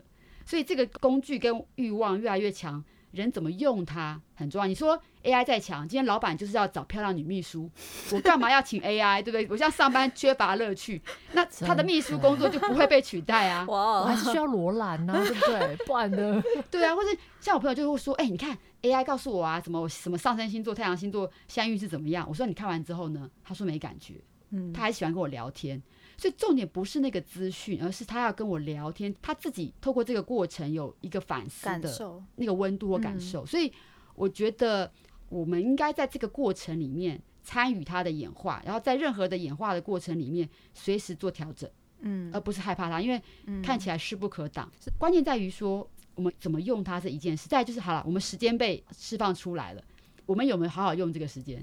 [0.45, 2.85] 所以这个工具跟欲望越来越强。
[3.15, 4.67] 人怎么用它很重要。
[4.67, 7.71] 你说 AI 再强，今天老板就是要找漂亮女秘书，
[8.13, 9.23] 我干嘛要请 AI？
[9.23, 9.47] 对不对？
[9.51, 11.01] 我现在上班缺乏乐趣，
[11.33, 13.65] 那他的秘书工作就不会被取代啊。
[13.69, 15.77] 我还是需要罗兰呢， 对不对？
[15.87, 16.43] 不然呢？
[16.71, 17.09] 对啊，或者
[17.41, 22.27] 像我朋友就会说，哎、欸，你看 AI 告诉我啊，什么什么上升星座、太阳星座相遇是怎么样？
[22.29, 23.31] 我说你看完之后呢？
[23.43, 24.15] 他说没感觉，
[24.51, 25.83] 嗯，他还喜欢跟我聊天。
[26.17, 33.45] 所以重点不是那个资讯，而是他要跟我聊天，他自己透过这个过程有一个反思的那个温度和感受。
[33.45, 33.73] 所以
[34.15, 34.91] 我觉得
[35.29, 41.69] 我们应该在这个过程里面参与他的演化，然后在任何的演化的过程里面随时做调整，
[42.01, 43.21] 嗯，而不是害怕他，因为
[43.63, 44.71] 看起来势不可挡。
[44.81, 47.49] 是关键在于说我们怎么用它这一件事。
[47.49, 49.83] 再就是好了，我们时间被释放出来了，
[50.27, 51.59] 我们有没有好好用这个时间？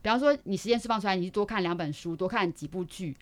[0.00, 3.14] 比方说你时间释放出来，你去多看两本书，多看几部剧。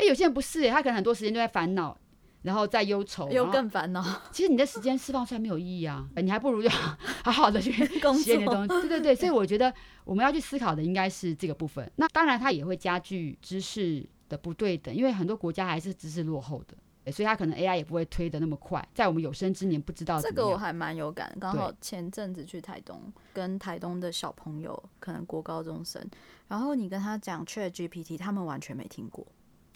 [0.00, 1.94] 哎，有些人不是哎，他可能很多时间都在烦恼，
[2.42, 4.02] 然后在忧愁，又更烦恼。
[4.32, 6.70] 其实你的时间释放出来没有意义啊，你还不如就
[7.22, 8.34] 好好的去 学点东西。
[8.34, 9.72] 对对对，所以我觉得
[10.04, 11.90] 我们要去思考的应该是这个部分。
[11.96, 18.86] 那当然，它也会加剧知识的不对等，因为很多国家还是知识落后的，所以它可能 AI 也不会推的那么快。
[18.94, 21.30] 在我们有生之年，不知道这个我还蛮有感。
[21.38, 26.02] 刚好前阵子去台东，跟台东的小朋友，可能国高中生，
[26.48, 29.26] 然后你跟他讲 ChatGPT，他们完全没听过。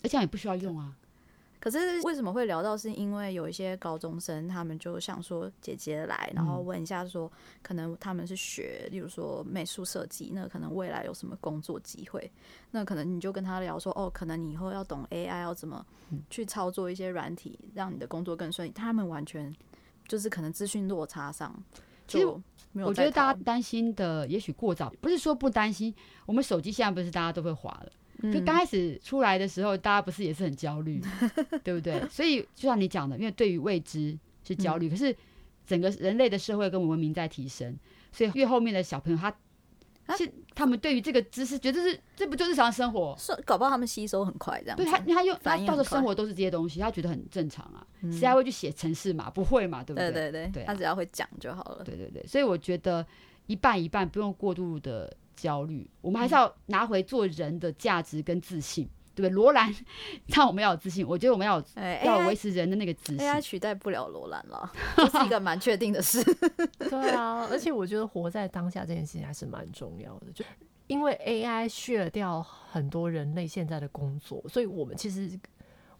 [0.04, 0.96] 而且也不需要用啊。
[1.58, 2.76] 可是为什么会聊到？
[2.76, 7.32] 是因为有一些高中生，他们就想说姐姐来，然后问一下说，
[7.62, 12.30] 可能他们是学，例如说美术设计，那可能未来有什么工作机会？
[12.72, 15.82] 那可能你就跟他聊说，哦，可能你以后要懂 AI，要怎么
[16.28, 18.70] 去操作一些软体，让你的工作更顺利。
[18.70, 19.50] 他们完全
[20.06, 21.50] 就是可能资讯落差上，
[22.06, 22.26] 其实
[22.74, 25.94] 我觉得大家担心的也许过早，不是说不担心。
[26.26, 27.90] 我们手机现在不是大家都会滑了。
[28.32, 31.02] 就刚开始出来的时候，大家不是也是很焦虑，
[31.62, 32.00] 对不对？
[32.08, 35.14] 所以就像你讲的，因为对于未知是焦虑，可是
[35.66, 37.76] 整个人类的社会跟文明在提升，
[38.12, 39.18] 所以越后面的小朋友，
[40.06, 43.16] 他是他们对于这个知识，觉得是这不就日常生活？
[43.18, 44.76] 是搞不好他们吸收很快，这样。
[44.76, 47.86] 对他，他又他到的生活都是这些东西，他觉得很正常啊。
[48.12, 49.28] 谁还会去写程式嘛？
[49.30, 49.82] 不会嘛？
[49.82, 50.12] 对不对？
[50.12, 51.82] 对对对，他只要会讲就好了。
[51.82, 53.04] 对对对，所以我觉得
[53.46, 55.10] 一半一半，不用过度的。
[55.36, 59.34] 焦虑，我们还是要拿回做人的价值跟自信，嗯、对不对？
[59.34, 59.74] 罗兰
[60.28, 63.26] 让我们要有自信，我觉得我们要有、欸、要维持人的那个自信。
[63.26, 66.22] AI 取代不了罗兰了， 这是一个蛮确定的事。
[66.90, 70.32] 对啊，而且我觉得活在当下这件事情还是蛮重要的。
[70.32, 70.44] 就
[70.86, 75.38] 因为 AI 削掉很多人类现在的工作，所以我们其实。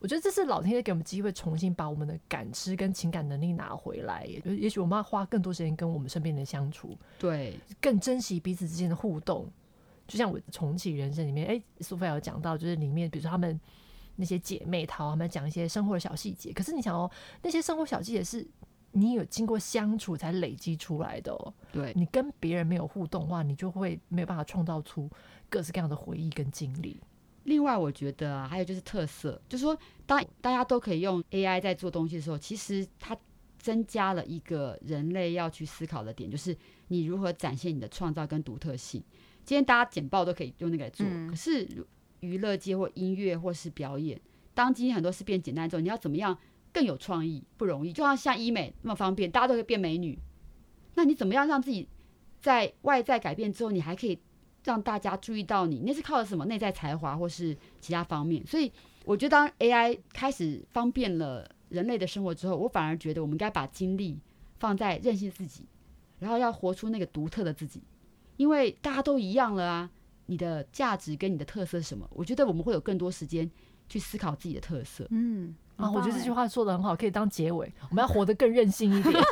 [0.05, 4.23] 我觉得这是老天爷给我们机会，重新把我们的感知跟情感能力拿回来。
[4.27, 9.51] 也也许我们要花更多时间跟我们身边的人相处，对，更珍惜彼此之间的互动。
[10.07, 13.59] 就像我重启人生里面，哎，苏菲有讲到，就是里面比如说他们
[14.17, 16.53] 那些姐妹淘，他们讲一些生活的小细节。
[16.53, 18.47] 可是你想哦，那些生活小细节是
[18.93, 21.55] 你有经过相处才累积出来的哦。
[21.73, 25.09] 对，你跟别人没有互动的话，你就会没有办法创造出
[25.49, 27.01] 各式各样的回忆跟经历。
[27.45, 33.17] 另外，我觉得啊，还有就是特色，就是说，当大家都可以用 AI 在做东西的时候，其实它
[33.59, 36.57] 增加了一个人类要去思考的点，就是
[36.89, 39.03] 你如何展现你的创造跟独特性。
[39.45, 41.69] 今天大家简报都可以用那个来做，嗯、可是
[42.21, 44.19] 娱乐界或音乐或是表演，
[44.55, 46.37] 当今天很多事变简单之后，你要怎么样
[46.73, 47.45] 更有创意？
[47.59, 47.93] 不容易。
[47.93, 50.19] 就像像医美那么方便，大家都可以变美女，
[50.95, 51.87] 那你怎么样让自己
[52.41, 54.19] 在外在改变之后，你还可以？
[54.65, 58.45] 让大家注意到你，那是靠的什么内在才华或是其他方面？
[58.47, 58.73] 所以
[59.05, 64.19] 我觉得，当 AI 开始方便了人类的生活之后，我反而觉得我们应该把精力
[64.59, 65.67] 放在任性自己，
[66.19, 67.83] 然后要活出那个独特的自己。
[68.37, 69.91] 因为大家都一样了啊，
[70.27, 72.09] 你的价值跟你的特色是什么？
[72.11, 73.49] 我觉得我们会有更多时间
[73.89, 75.07] 去思考自己的特色。
[75.11, 77.71] 嗯，啊，我觉得这句话说的很好，可以当结尾。
[77.91, 79.15] 我们要活得更任性一点。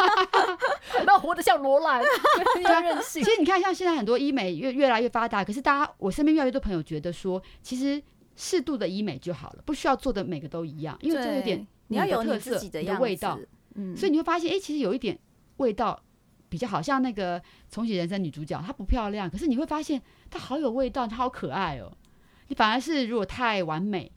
[1.13, 2.03] 那活得像罗兰，
[2.65, 3.23] 要任性。
[3.23, 8.03] 其实你看，像现在很多医美越越来越发达，可是大家，我身边越来越多朋友觉得说，其实
[8.35, 13.39] 适度的医美就好了，不需要做的每个都一样，因为这有点你要有特色的味道。
[13.75, 15.19] 嗯，所以你会发现，哎、欸，其实有一点
[15.59, 16.03] 味道
[16.49, 20.01] 比较好，像那个重启人生女主角，她不漂亮，可是你会发现
[20.31, 21.93] 她好有味道，她好可爱哦。
[22.49, 24.11] 你反而是如果太完美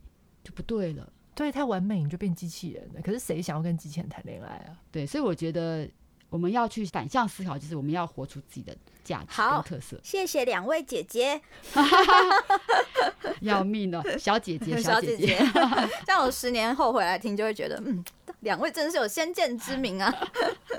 [0.44, 3.02] 就不对了，对，太完美你就变机器人了。
[3.02, 4.80] 可是谁想要跟机器人谈恋爱啊？
[4.92, 5.90] 对，所以我觉得。
[6.30, 9.98] 我们要去反向思考，就是我们要活出自己的价值跟特色。
[10.04, 11.40] 谢谢两位姐姐，
[13.42, 15.38] 要命了， 小姐姐，小姐姐，
[16.06, 18.04] 像我十年后回来听，就会觉得，嗯，
[18.42, 20.14] 两位真的是有先见之明啊。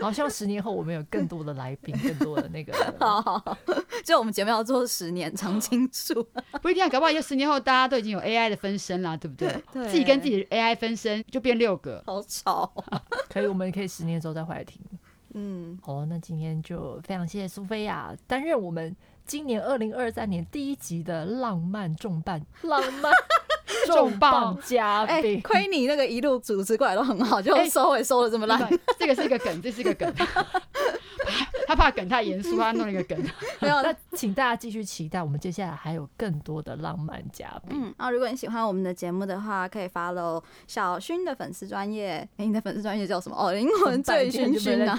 [0.00, 2.74] 好，希望十年后我们有更多的来宾，更多的那个。
[3.00, 3.56] 好好好，
[4.04, 6.22] 就我们节目要做十年长青树，
[6.60, 9.48] 不一定啊，搞不好就十年后大家都已经有 AI 的分身啦，对不对？
[9.72, 12.70] 对，自己跟自己的 AI 分身就变六个，好吵。
[13.30, 14.78] 可以，我们可以十年之后再回来听。
[15.38, 23.12] 嗯，好，那今天就非常谢谢苏菲亚担任我们今年二零二三年第一集的浪漫重磅 浪漫
[23.86, 25.38] 重磅嘉宾。
[25.42, 28.80] 亏、欸、你那个一路主持过来都很好，就收尾收的这么烂、欸。
[28.98, 30.10] 这个是一个梗，这是一个梗。
[31.66, 33.18] 他怕梗太严肃，他弄了一个梗。
[33.60, 37.78] 没有，那请大家继续期待，我们接下来还有更多的浪漫嘉宾。
[37.82, 42.10] 嗯，啊，如果你喜欢我们的节目的话，可以 follow 小薰的粉丝专业。
[42.10, 43.36] 哎、欸，你的粉丝专业叫什么？
[43.36, 44.98] 哦，灵魂醉醺醺啊。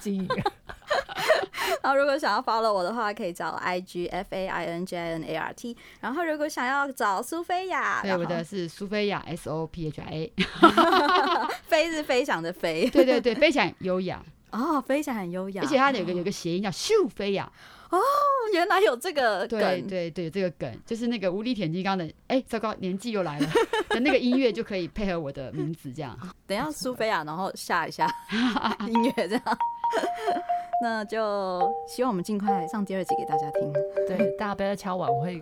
[1.82, 5.76] 然后，如果想要 follow 我的话，可以找 I G F A I N J I N A R T。
[6.00, 10.34] 然后，如果想要找苏菲亚，对，我的是苏菲亚 S O P H I A。
[11.68, 14.22] 飞是飞翔的飞，对对对，飞翔优雅。
[14.52, 17.52] 哦，飞翔很优雅，而且它有个有个谐音叫“秀飞呀”。
[17.90, 17.98] 哦，
[18.54, 22.10] 原来有这个梗，对对对，这个梗就是那个无敌铁金刚的。
[22.28, 23.48] 哎，糟糕，年纪又来了，
[23.90, 26.18] 的那个音乐就可以配合我的名字这样。
[26.46, 28.06] 等一下苏菲亚，然后下一下
[28.88, 29.44] 音乐这样。
[30.84, 33.72] 那就希望我们尽快上第二集给大家听。
[34.06, 35.42] 对，大家不要再敲碗，我会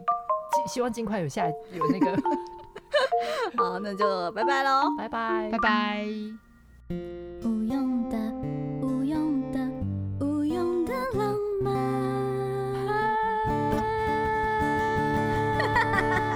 [0.68, 2.16] 希望尽快有下有那个。
[3.58, 6.08] 好，那就拜拜喽，拜拜，拜拜。
[15.76, 16.35] ha ha ha